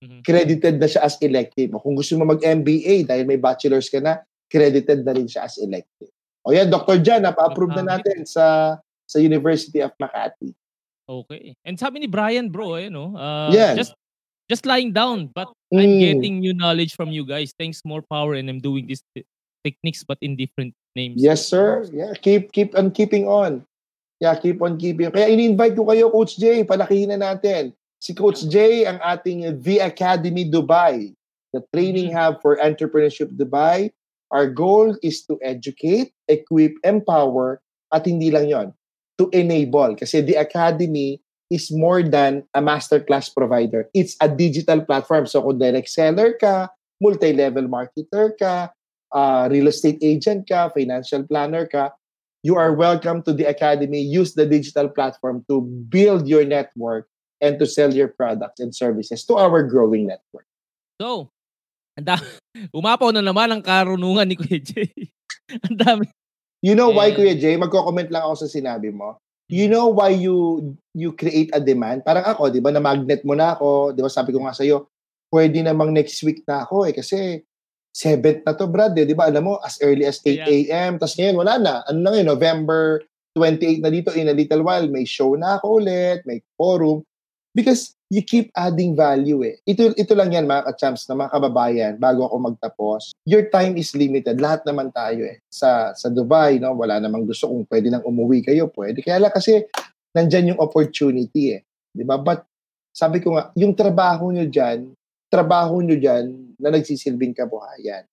[0.00, 0.20] Mm-hmm.
[0.24, 1.76] Credited na siya as elective.
[1.76, 5.60] O kung gusto mo mag-MBA dahil may bachelor's ka na, credited na rin siya as
[5.60, 6.08] elective.
[6.40, 7.04] O yan, Dr.
[7.04, 10.56] Jan, napa-approve na natin sa sa University of Makati.
[11.04, 11.52] Okay.
[11.68, 13.12] And sabi ni Brian, bro, eh, no?
[13.12, 13.76] Uh, yeah.
[13.76, 13.92] Just
[14.48, 15.82] just lying down, but mm.
[15.82, 17.52] I'm getting new knowledge from you guys.
[17.52, 19.28] Thanks, more power, and I'm doing these t-
[19.60, 21.20] techniques, but in different names.
[21.20, 21.84] Yes, sir.
[21.92, 23.68] Yeah, keep keep on keeping on.
[24.16, 25.12] Yeah, keep on keeping.
[25.12, 26.64] Kaya ini-invite ko kayo, Coach Jay.
[26.64, 27.76] Palakihin na natin.
[28.00, 31.12] Si Coach Jay, ang ating The Academy Dubai,
[31.52, 32.32] the training mm-hmm.
[32.32, 33.92] hub for entrepreneurship Dubai.
[34.32, 37.60] Our goal is to educate, equip, empower,
[37.92, 38.72] at hindi lang yon
[39.20, 40.00] to enable.
[40.00, 41.20] Kasi The Academy
[41.52, 43.90] is more than a masterclass provider.
[43.92, 45.26] It's a digital platform.
[45.26, 46.72] So kung direct seller ka,
[47.02, 48.70] multi-level marketer ka,
[49.12, 51.90] uh, real estate agent ka, financial planner ka,
[52.46, 54.00] you are welcome to the Academy.
[54.00, 57.09] Use the digital platform to build your network
[57.40, 60.46] and to sell your products and services to our growing network.
[61.00, 61.32] So,
[61.96, 62.20] anda,
[62.76, 64.92] umapaw na naman ang karunungan ni Kuya Jay.
[65.66, 66.06] ang dami.
[66.60, 67.56] You know why, Kuya Jay?
[67.56, 69.16] Magko-comment lang ako sa sinabi mo.
[69.50, 72.06] You know why you you create a demand?
[72.06, 73.96] Parang ako, di ba, na magnet mo na ako.
[73.96, 74.86] Di ba, sabi ko nga sa'yo,
[75.32, 76.94] pwede namang next week na ako eh.
[76.94, 77.42] Kasi
[77.90, 78.94] 7th na to, Brad.
[78.94, 79.08] Eh.
[79.08, 79.26] Di ba?
[79.26, 80.92] Alam mo, as early as 8 a.m.
[81.02, 81.74] Tapos ngayon, wala na.
[81.90, 83.02] Ano na ngayon, November
[83.34, 87.02] 28 na dito, in a little while, may show na ako ulit, may forum.
[87.50, 89.58] Because you keep adding value eh.
[89.66, 93.10] Ito, ito lang yan mga ka-champs na mga kababayan bago ako magtapos.
[93.26, 94.38] Your time is limited.
[94.38, 95.42] Lahat naman tayo eh.
[95.50, 98.70] Sa, sa Dubai, no, wala namang gusto kung pwede nang umuwi kayo.
[98.70, 99.02] Pwede.
[99.02, 99.66] Kaya lang kasi
[100.14, 101.62] nandyan yung opportunity eh.
[101.90, 102.18] Di ba?
[102.18, 102.46] But
[102.90, 104.90] sabi ko nga, yung trabaho nyo dyan,
[105.30, 108.06] trabaho nyo dyan na nagsisilbing kabuhayan.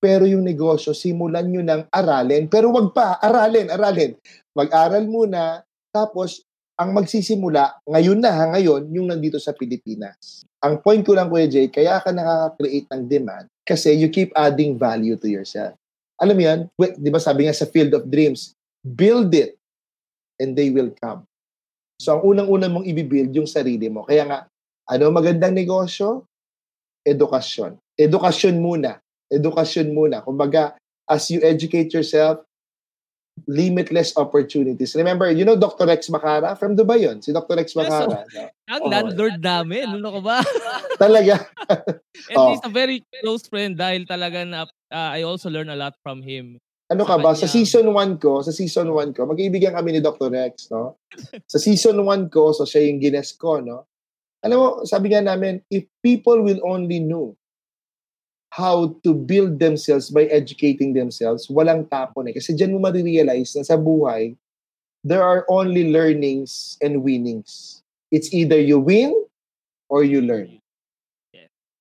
[0.00, 2.48] Pero yung negosyo, simulan nyo ng aralin.
[2.48, 4.16] Pero wag pa, aralin, aralin.
[4.56, 5.60] Mag-aral muna,
[5.92, 6.47] tapos
[6.78, 10.46] ang magsisimula, ngayon na, ngayon, yung nandito sa Pilipinas.
[10.62, 14.78] Ang point ko lang, Kuya Jay, kaya ka nakaka-create ng demand kasi you keep adding
[14.78, 15.74] value to yourself.
[16.22, 16.58] Alam mo yan,
[16.98, 18.54] di ba sabi nga sa Field of Dreams,
[18.86, 19.58] build it
[20.38, 21.26] and they will come.
[21.98, 24.06] So, ang unang-unang mong ibibuild yung sarili mo.
[24.06, 24.38] Kaya nga,
[24.86, 26.30] ano magandang negosyo?
[27.02, 27.74] Edukasyon.
[27.98, 29.02] Edukasyon muna.
[29.26, 30.22] Edukasyon muna.
[30.22, 30.78] Kumbaga,
[31.10, 32.46] as you educate yourself,
[33.46, 34.96] limitless opportunities.
[34.96, 35.86] Remember, you know Dr.
[35.86, 36.58] Rex Macara?
[36.58, 37.56] From Dubai yun, si Dr.
[37.56, 38.24] Rex Macara.
[38.32, 38.90] Yes, so, ang oh.
[38.90, 40.42] landlord namin, ano ko ba?
[41.02, 41.46] talaga.
[42.32, 42.50] And oh.
[42.50, 46.24] he's a very close friend dahil talaga na, uh, I also learn a lot from
[46.24, 46.58] him.
[46.88, 47.36] Ano ka ba?
[47.36, 50.32] Sa season 1 ko, sa season 1 ko, mag-iibigan kami ni Dr.
[50.32, 50.96] Rex, no?
[51.52, 53.84] sa season 1 ko, so siya yung gines ko, no?
[54.40, 57.36] Alam mo, sabi nga namin, if people will only know
[58.52, 62.34] how to build themselves by educating themselves, walang tapon eh.
[62.34, 64.34] Kasi dyan mo marirealize na sa buhay,
[65.04, 67.84] there are only learnings and winnings.
[68.08, 69.12] It's either you win
[69.92, 70.58] or you learn.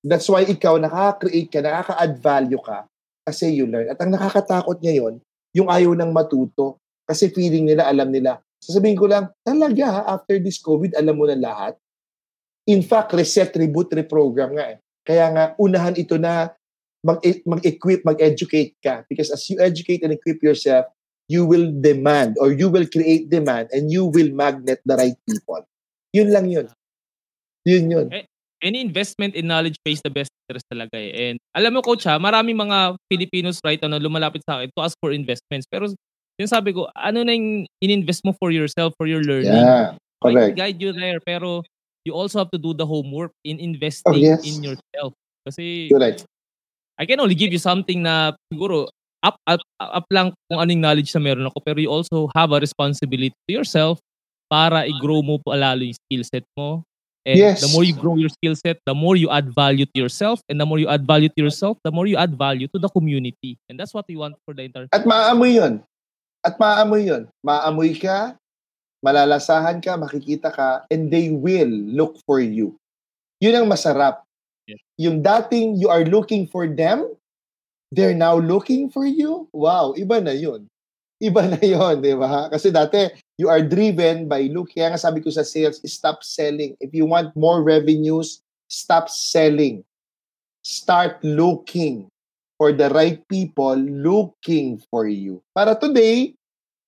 [0.08, 2.88] That's why ikaw nakaka-create ka, nakaka-add value ka
[3.28, 3.92] kasi you learn.
[3.92, 5.20] At ang nakakatakot ngayon,
[5.52, 8.40] yung ayaw ng matuto kasi feeling nila, alam nila.
[8.60, 11.74] Sasabihin ko lang, talaga, after this COVID, alam mo na lahat.
[12.68, 14.78] In fact, reset, reboot, reprogram nga eh.
[15.08, 16.52] Kaya nga, unahan ito na
[17.08, 19.08] mag- mag-equip, mag-educate ka.
[19.08, 20.92] Because as you educate and equip yourself,
[21.32, 25.64] you will demand or you will create demand and you will magnet the right people.
[26.12, 26.68] Yun lang yun.
[27.64, 28.08] Yun yun.
[28.12, 28.28] Eh,
[28.64, 31.32] any investment in knowledge pays the best interest talaga eh.
[31.32, 34.96] And alam mo coach ha, marami mga Filipinos right ano lumalapit sa akin to ask
[35.00, 35.68] for investments.
[35.68, 35.92] Pero
[36.40, 39.52] yung sabi ko, ano na yung in-invest mo for yourself, for your learning?
[39.52, 40.56] Yeah, correct.
[40.56, 41.68] I guide you there, pero
[42.08, 44.48] you also have to do the homework in investing oh, yes.
[44.48, 45.12] in yourself.
[45.44, 46.24] Kasi Correct.
[46.98, 48.90] I can only give you something na siguro
[49.22, 52.60] up, up, up lang kung anong knowledge na meron ako pero you also have a
[52.60, 54.02] responsibility to yourself
[54.50, 56.82] para i-grow mo pa lalo yung skill set mo.
[57.28, 57.60] And yes.
[57.60, 60.40] the more you grow your skill set, the more you add value to yourself.
[60.48, 62.88] And the more you add value to yourself, the more you add value to the
[62.88, 63.60] community.
[63.68, 65.84] And that's what we want for the entire At maaamoy yun.
[66.40, 67.28] At maaamoy yun.
[67.44, 68.40] Maamoy ka,
[69.04, 72.80] malalasahan ka, makikita ka, and they will look for you.
[73.44, 74.24] Yun ang masarap.
[74.68, 74.84] Yes.
[75.00, 77.08] Yung dating you are looking for them,
[77.96, 79.48] they're now looking for you.
[79.56, 80.68] Wow, iba na yun.
[81.18, 82.46] Iba na yun, di ba?
[82.52, 83.10] Kasi dati,
[83.42, 84.70] you are driven by look.
[84.76, 86.78] Kaya nga sabi ko sa sales, stop selling.
[86.78, 89.82] If you want more revenues, stop selling.
[90.62, 92.06] Start looking
[92.60, 95.42] for the right people looking for you.
[95.58, 96.38] Para today,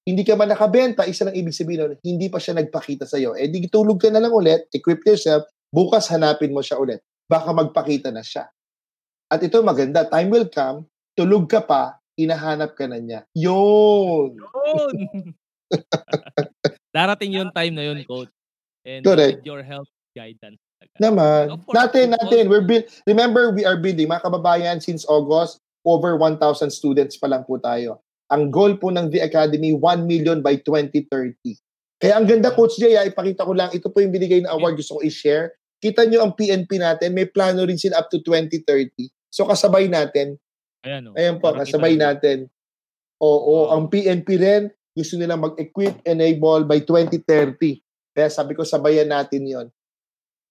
[0.06, 3.38] hindi ka man nakabenta, isa lang ibig sabihin nun, hindi pa siya nagpakita sa iyo.
[3.38, 7.02] Eh di tulog ka na lang ulit, equip yourself, bukas hanapin mo siya ulit.
[7.30, 8.50] Baka magpakita na siya.
[9.30, 13.22] At ito maganda, time will come, tulog ka pa, hinahanap ka na niya.
[13.38, 14.34] Yun!
[14.34, 14.96] Yun!
[16.98, 18.34] Darating yung time na yun, coach.
[18.82, 19.46] And Correct.
[19.46, 19.86] with your help,
[20.18, 20.58] guidance.
[20.98, 21.62] Naman.
[21.70, 22.50] Natin, natin.
[22.50, 24.10] We're build, remember, we are building.
[24.10, 26.42] Mga kababayan, since August, over 1,000
[26.74, 28.02] students pa lang po tayo.
[28.34, 31.38] Ang goal po ng The Academy, 1 million by 2030.
[32.00, 34.80] Kaya ang ganda, Coach Jay, ah, ipakita ko lang, ito po yung binigay na award,
[34.80, 35.59] gusto ko i-share.
[35.80, 38.92] Kita nyo ang PNP natin, may plano rin sila up to 2030.
[39.32, 40.36] So kasabay natin.
[40.84, 41.16] Ayan, oh.
[41.16, 42.52] Ayan po, kasabay natin.
[43.20, 43.76] Oo, wow.
[43.76, 44.64] ang PNP rin,
[44.96, 47.80] gusto nila mag-equip, enable by 2030.
[48.16, 49.68] Kaya sabi ko, sabayan natin yon.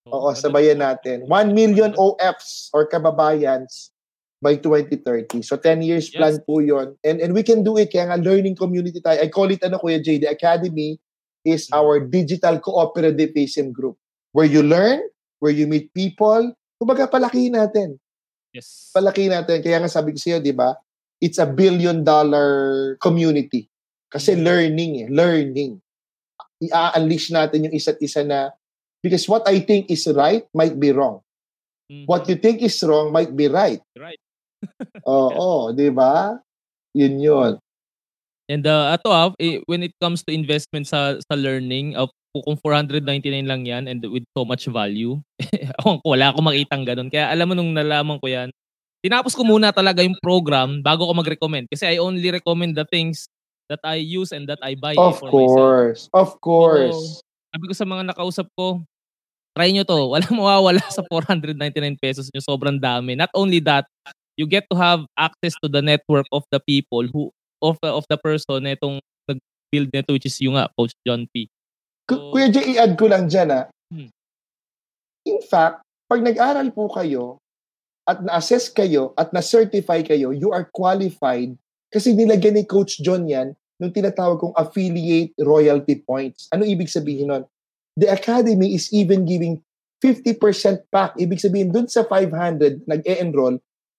[0.09, 1.29] Oo, sabayan natin.
[1.29, 3.93] 1 million OFs or kababayans
[4.41, 5.43] by 2030.
[5.43, 6.17] So 10 years yes.
[6.17, 6.95] plan po 'yon.
[7.03, 9.19] And and we can do it kaya nga learning community tayo.
[9.19, 10.97] I call it ano Kuya Jay, the Academy
[11.43, 11.77] is mm.
[11.77, 13.99] our digital cooperative ASIM group
[14.33, 15.03] where you learn,
[15.39, 16.55] where you meet people.
[16.79, 17.99] Kumbaga palakihin natin.
[18.55, 18.91] Yes.
[18.95, 19.63] Palakihin natin.
[19.63, 20.79] Kaya nga sabi ko sa iyo, 'di ba?
[21.19, 23.67] It's a billion dollar community.
[24.09, 24.41] Kasi mm.
[24.43, 25.73] learning eh, learning.
[26.59, 28.51] I-unleash natin yung isa't isa na
[28.99, 31.23] because what I think is right might be wrong.
[31.87, 32.07] Mm-hmm.
[32.11, 33.83] What you think is wrong might be right.
[33.95, 34.19] Right.
[35.07, 36.39] Oo, oh, 'di ba?
[36.95, 37.53] Yun 'yun.
[38.49, 42.41] And uh, ato ah, eh, when it comes to investment sa sa learning, of uh,
[42.41, 45.21] kung 499 lang 'yan and with so much value,
[45.85, 47.13] ako wala akong makitang ganun.
[47.13, 48.49] Kaya alam mo nung nalaman ko 'yan,
[49.05, 51.69] tinapos ko muna talaga yung program bago ko mag-recommend.
[51.69, 53.29] Kasi I only recommend the things
[53.69, 55.53] that I use and that I buy Of for myself.
[55.53, 56.01] course.
[56.17, 57.21] Of course.
[57.53, 58.81] Sabi ko sa mga nakausap ko,
[59.53, 60.09] try nyo to.
[60.17, 62.41] Walang mawawala sa 499 pesos nyo.
[62.41, 63.13] Sobrang dami.
[63.13, 63.85] Not only that,
[64.41, 67.29] you get to have access to the network of the people who
[67.63, 71.51] of of the person na itong nag-build nito which is yung nga, Coach John P.
[72.09, 73.65] Ku- Kuya Jay, i-add ko lang dyan ah.
[73.93, 74.11] Hmm.
[75.29, 77.37] In fact, pag nag-aral po kayo
[78.09, 81.53] at na-assess kayo at na-certify kayo, you are qualified
[81.93, 86.51] kasi nilagyan ni Coach John yan nung tinatawag kong affiliate royalty points.
[86.51, 87.45] Ano ibig sabihin nun?
[87.99, 89.63] The Academy is even giving
[90.03, 91.19] 50% back.
[91.19, 93.59] Ibig sabihin, dun sa 500 nag-e-enroll,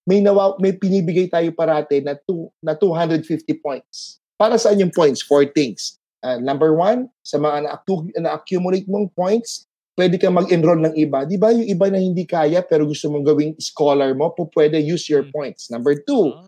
[0.10, 3.22] may, nawa, may pinibigay tayo parate na, two, na 250
[3.62, 4.18] points.
[4.34, 5.22] Para saan yung points?
[5.22, 6.02] Four things.
[6.26, 11.30] Uh, number one, sa mga na-accu- na-accumulate mong points, pwede kang mag-enroll ng iba.
[11.30, 14.82] Di ba yung iba na hindi kaya pero gusto mong gawing scholar mo, po pwede
[14.82, 15.32] use your Mm.
[15.32, 15.70] points.
[15.70, 16.48] Number two, Ah.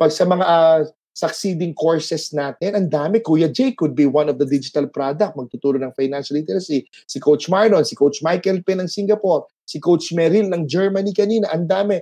[0.00, 0.80] pag sa mga ah,
[1.16, 3.24] succeeding courses natin, ang dami.
[3.24, 5.32] Kuya Jay could be one of the digital product.
[5.32, 6.84] Magtuturo ng financial literacy.
[7.08, 11.48] Si Coach Marlon, si Coach Michael Pen ng Singapore, si Coach Merrill ng Germany kanina.
[11.56, 11.96] Ang dami.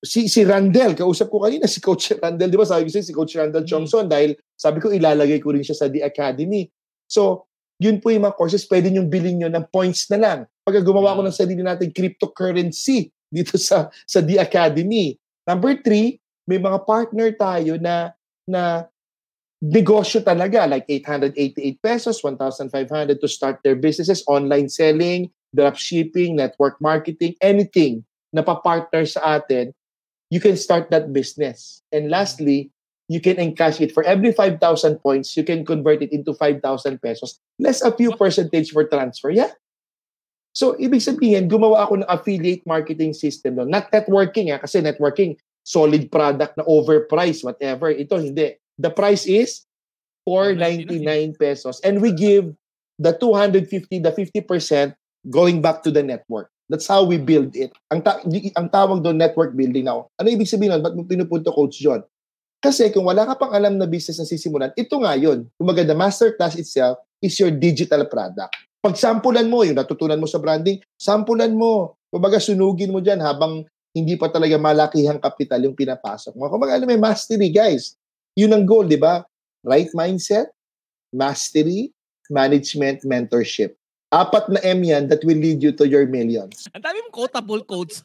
[0.00, 3.36] Si, si Randall, kausap ko kanina, si Coach Randall, di ba sabi ko si Coach
[3.36, 3.70] Randall Mm.
[3.70, 6.72] Chongson, dahil sabi ko ilalagay ko rin siya sa The Academy.
[7.04, 7.44] So,
[7.76, 10.38] yun po yung mga courses, pwede nyo bilhin nyo ng points na lang.
[10.64, 15.16] Pag gumawa ko ng sarili natin cryptocurrency dito sa sa The Academy.
[15.48, 18.12] Number three, may mga partner tayo na
[18.44, 18.84] na
[19.60, 26.80] negosyo talaga like 888 pesos, 1,500 to start their businesses, online selling, drop shipping, network
[26.80, 28.00] marketing, anything
[28.32, 29.74] na pa-partner sa atin,
[30.30, 31.82] you can start that business.
[31.92, 32.70] And lastly,
[33.10, 33.90] you can encash it.
[33.90, 34.62] For every 5,000
[35.02, 36.62] points, you can convert it into 5,000
[37.02, 39.30] pesos, less a few percentage for transfer.
[39.30, 39.50] Yeah.
[40.54, 43.70] So, ibig sabihin, gumawa ako ng affiliate marketing system doon.
[43.70, 47.90] Not networking, ah, kasi networking, solid product na overpriced, whatever.
[47.90, 48.58] Ito, hindi.
[48.78, 49.66] The price is
[50.26, 51.78] 499 pesos.
[51.82, 52.50] And we give
[52.98, 53.66] the 250,
[53.98, 54.94] the 50%
[55.30, 56.50] going back to the network.
[56.70, 57.74] That's how we build it.
[57.90, 58.22] Ang, ta-
[58.54, 60.06] ang tawag doon, network building now.
[60.14, 60.86] Ano ibig sabihin nun?
[60.86, 62.06] Ba't mo pinupunto, Coach John?
[62.62, 65.50] Kasi kung wala ka pang alam na business na sisimulan, ito nga yun.
[65.58, 68.54] Kumbaga, the masterclass itself is your digital product.
[68.78, 71.98] Pag sampulan mo, yung natutunan mo sa branding, sampulan mo.
[72.06, 76.46] Kumbaga, sunugin mo dyan habang hindi pa talaga malakihang kapital yung pinapasok mo.
[76.46, 77.98] Kumbaga, alam may mastery, guys.
[78.38, 79.26] Yun ang goal, di ba?
[79.66, 80.54] Right mindset,
[81.10, 81.90] mastery,
[82.30, 83.79] management, mentorship.
[84.10, 86.66] Apat na M yan that will lead you to your millions.
[86.74, 88.02] Ang dami mong quotable quotes.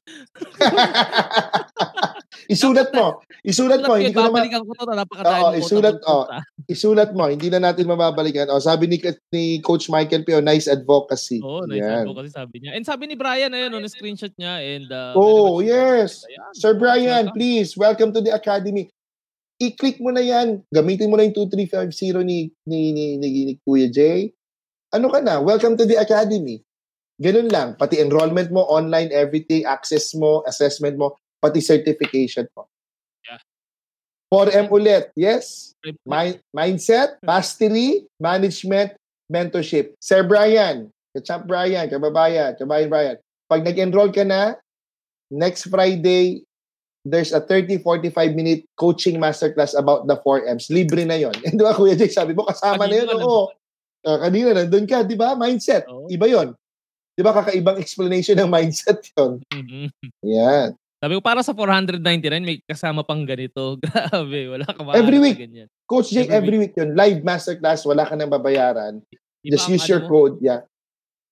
[2.54, 3.26] isulat mo.
[3.42, 3.98] Isulat mo.
[3.98, 4.94] Hindi ko naman, Babalikan ko to.
[4.94, 6.46] Napakadami Oo, mong isulat, ah.
[6.70, 7.26] isulat mo.
[7.26, 8.46] Hindi na natin mababalikan.
[8.54, 9.02] O, sabi ni,
[9.34, 11.42] ni Coach Michael Pio, nice advocacy.
[11.42, 12.06] Oh, nice Yan.
[12.06, 12.78] advocacy sabi niya.
[12.78, 14.62] And sabi ni Brian, ayun, on screenshot niya.
[14.62, 16.22] And, uh, Oh, yes.
[16.30, 16.54] Ayan.
[16.54, 18.94] Sir Brian, please, welcome to the Academy.
[19.58, 20.62] I-click mo na yan.
[20.70, 24.30] Gamitin mo na yung 2350 ni, ni, ni, ni, ni Kuya Jay.
[24.96, 25.44] Ano ka na?
[25.44, 26.64] Welcome to the Academy.
[27.20, 27.76] Ganun lang.
[27.76, 32.72] Pati enrollment mo, online, everything, access mo, assessment mo, pati certification mo.
[33.28, 33.44] Yeah.
[34.32, 35.12] 4M ulit.
[35.20, 35.76] Yes.
[36.08, 38.96] Mi- mindset, mastery, management,
[39.28, 40.00] mentorship.
[40.00, 43.18] Sir Brian, Kachap Brian, kababayan, kabayan Brian.
[43.52, 44.56] Pag nag-enroll ka na,
[45.28, 46.48] next Friday,
[47.04, 50.72] there's a 30-45 minute coaching masterclass about the 4Ms.
[50.72, 51.36] Libre na yon.
[51.52, 53.12] Di ba, Kuya Jake, sabi mo, kasama na yun.
[53.12, 53.52] Oo.
[54.06, 55.34] Ah, kanina, nandun ka, di ba?
[55.34, 55.90] Mindset.
[55.90, 56.06] Oo.
[56.14, 56.54] Iba yon.
[57.18, 59.42] Di ba, kakaibang explanation ng mindset yon.
[59.50, 59.90] Mhm.
[60.22, 60.78] Yan.
[61.02, 63.78] Sabi ko, para sa 499, may kasama pang ganito.
[63.84, 65.38] Grabe, wala ka Every makakita week.
[65.42, 65.68] Ganyan.
[65.90, 66.94] Coach Jake, Every every week yun.
[66.94, 69.02] Live masterclass, wala ka nang babayaran.
[69.42, 70.36] Iba Just use your ano, code.
[70.42, 70.66] Yeah.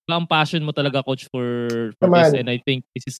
[0.04, 2.36] iba ang passion mo talaga, coach, for, for Come this.
[2.36, 3.16] And I think this is,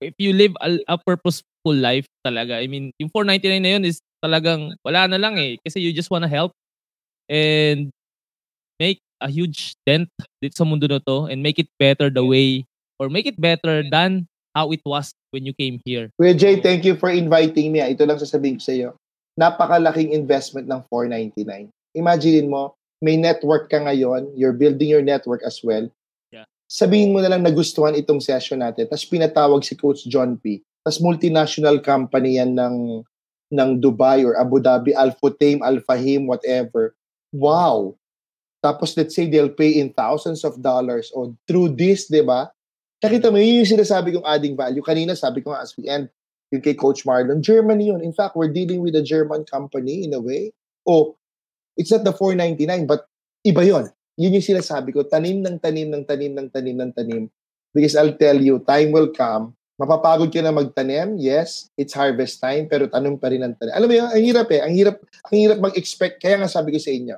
[0.00, 4.00] if you live a, a purposeful life talaga, I mean, yung 499 na yun is
[4.22, 5.58] talagang, wala na lang eh.
[5.64, 6.52] Kasi you just wanna help
[7.28, 7.92] and
[8.78, 10.08] make a huge dent
[10.38, 12.64] dito sa mundo na to and make it better the way,
[12.98, 16.10] or make it better than how it was when you came here.
[16.18, 17.82] Kuya Jay, thank you for inviting me.
[17.82, 17.90] ah.
[17.90, 18.90] Ito lang sasabihin ko sa iyo.
[19.38, 21.70] Napakalaking investment ng 499.
[21.94, 25.86] Imagine mo, may network ka ngayon, you're building your network as well.
[26.34, 26.46] Yeah.
[26.66, 30.62] Sabihin mo na lang nagustuhan itong session natin, tapos pinatawag si Coach John P.
[30.82, 33.06] Tapos multinational company yan ng
[33.48, 36.92] ng Dubai or Abu Dhabi, Al-Futtaim, Al-Fahim, whatever.
[37.32, 37.96] Wow!
[38.58, 42.50] Tapos let's say they'll pay in thousands of dollars o through this, di ba?
[42.98, 44.82] Nakita mo, yun yung sinasabi kong adding value.
[44.82, 46.10] Kanina sabi ko as we end,
[46.50, 48.02] yung kay Coach Marlon, Germany yun.
[48.02, 50.50] In fact, we're dealing with a German company in a way.
[50.82, 51.14] Oh,
[51.78, 53.06] it's not the 499, but
[53.46, 53.86] iba yon.
[54.18, 57.24] Yun yung sinasabi ko, tanim ng tanim ng tanim ng tanim ng tanim.
[57.70, 62.66] Because I'll tell you, time will come Mapapagod ka na magtanim, yes, it's harvest time,
[62.66, 63.70] pero tanong pa rin ang tanim.
[63.78, 64.98] Alam mo yun, ang hirap eh, ang hirap,
[65.30, 67.14] ang hirap mag-expect, kaya nga sabi ko sa inyo,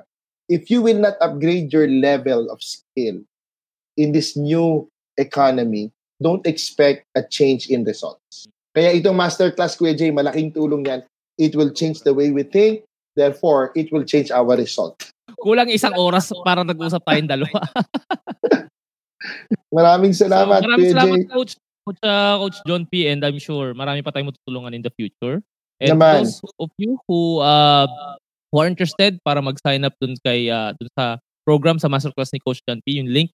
[0.51, 3.23] if you will not upgrade your level of skill
[3.95, 4.83] in this new
[5.15, 8.51] economy, don't expect a change in results.
[8.75, 11.07] Kaya itong masterclass, Kuya Jay, malaking tulong yan.
[11.39, 12.83] It will change the way we think,
[13.15, 14.99] therefore, it will change our result.
[15.39, 17.63] Kulang isang oras para nag-usap tayong dalawa.
[19.75, 21.31] Maraming salamat, so, maraming Kuya salamat, Jay.
[21.31, 21.53] Coach,
[21.87, 23.07] Coach, uh, Coach John P.
[23.07, 25.39] And I'm sure marami pa tayong matutulungan in the future.
[25.81, 26.27] And Naman.
[26.27, 27.87] those of you who uh,
[28.51, 32.39] who are interested para mag-sign up dun kay uh, dun sa program sa masterclass ni
[32.43, 32.99] Coach John P.
[32.99, 33.31] Yung link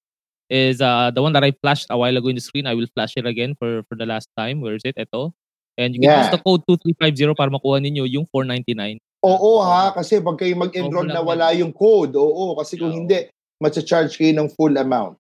[0.48, 2.70] is uh, the one that I flashed a while ago in the screen.
[2.70, 4.62] I will flash it again for for the last time.
[4.62, 4.96] Where is it?
[4.96, 5.34] Ito.
[5.78, 6.22] And you can Yeah.
[6.26, 8.98] use the code 2350 para makuha ninyo yung 499.
[9.26, 13.30] Oo ha, kasi pag kayo mag-enroll na wala yung code, oo, kasi kung hindi,
[13.62, 15.18] matcha-charge kayo ng full amount.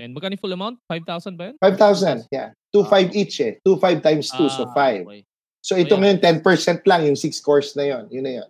[0.00, 0.80] And magkano full amount?
[0.88, 1.56] 5,000 ba yun?
[1.60, 2.52] 5,000, yeah.
[2.72, 3.60] 2,500 each eh.
[3.64, 5.04] 2,500 times 2, so Ah, 5.
[5.08, 5.22] okay.
[5.62, 6.18] So ito Ayan.
[6.20, 8.48] ngayon, 10% lang, yung 6 course na yon Yun na yun.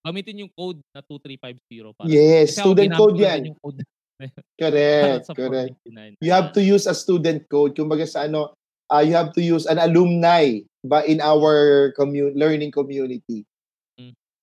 [0.00, 2.08] Gamitin yung code na 2350 para.
[2.08, 3.52] Yes, student code yan.
[3.52, 3.84] Yung code
[4.60, 5.80] Correct, correct.
[5.80, 6.20] 499.
[6.20, 7.72] You have to use a student code.
[7.72, 8.52] Kumbaga sa ano,
[8.92, 13.48] uh, you have to use an alumni ba in our commu- learning community.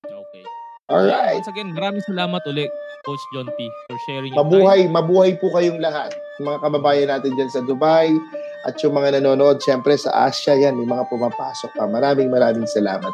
[0.02, 0.44] Okay.
[0.88, 1.38] All right.
[1.38, 2.72] Once again, maraming salamat ulit,
[3.04, 3.68] Coach John P.
[3.86, 4.50] for sharing your time.
[4.50, 6.16] Mabuhay, mabuhay po kayong lahat.
[6.40, 8.08] Mga kababayan natin dyan sa Dubai
[8.64, 11.84] at yung mga nanonood, syempre sa Asia yan, may mga pumapasok pa.
[11.84, 13.12] Maraming maraming salamat.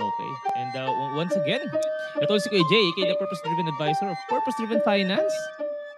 [0.00, 0.32] Okay.
[0.56, 1.60] And uh, once again,
[2.22, 5.32] ito si Kuya Jay, aka the Purpose Driven Advisor of Purpose Driven Finance.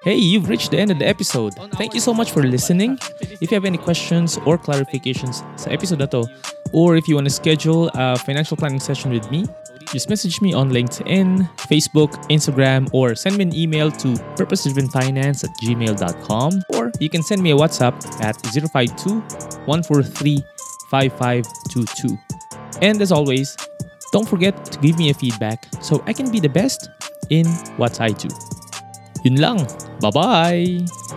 [0.02, 1.54] Hey, you've reached the end of the episode.
[1.78, 2.98] Thank you so much for listening.
[3.38, 6.26] If you have any questions or clarifications sa episode na to,
[6.74, 9.46] or if you want to schedule a financial planning session with me,
[9.94, 15.54] just message me on LinkedIn, Facebook, Instagram, or send me an email to purposedrivenfinance at
[15.62, 19.22] gmail.com, or you can send me a WhatsApp at 052
[19.70, 20.42] 143
[20.90, 22.18] 5522.
[22.82, 23.54] And as always,
[24.12, 26.90] don't forget to give me a feedback so I can be the best
[27.30, 27.46] in
[27.76, 28.28] what I do.
[29.24, 29.66] Yun lang.
[30.00, 31.11] Bye-bye!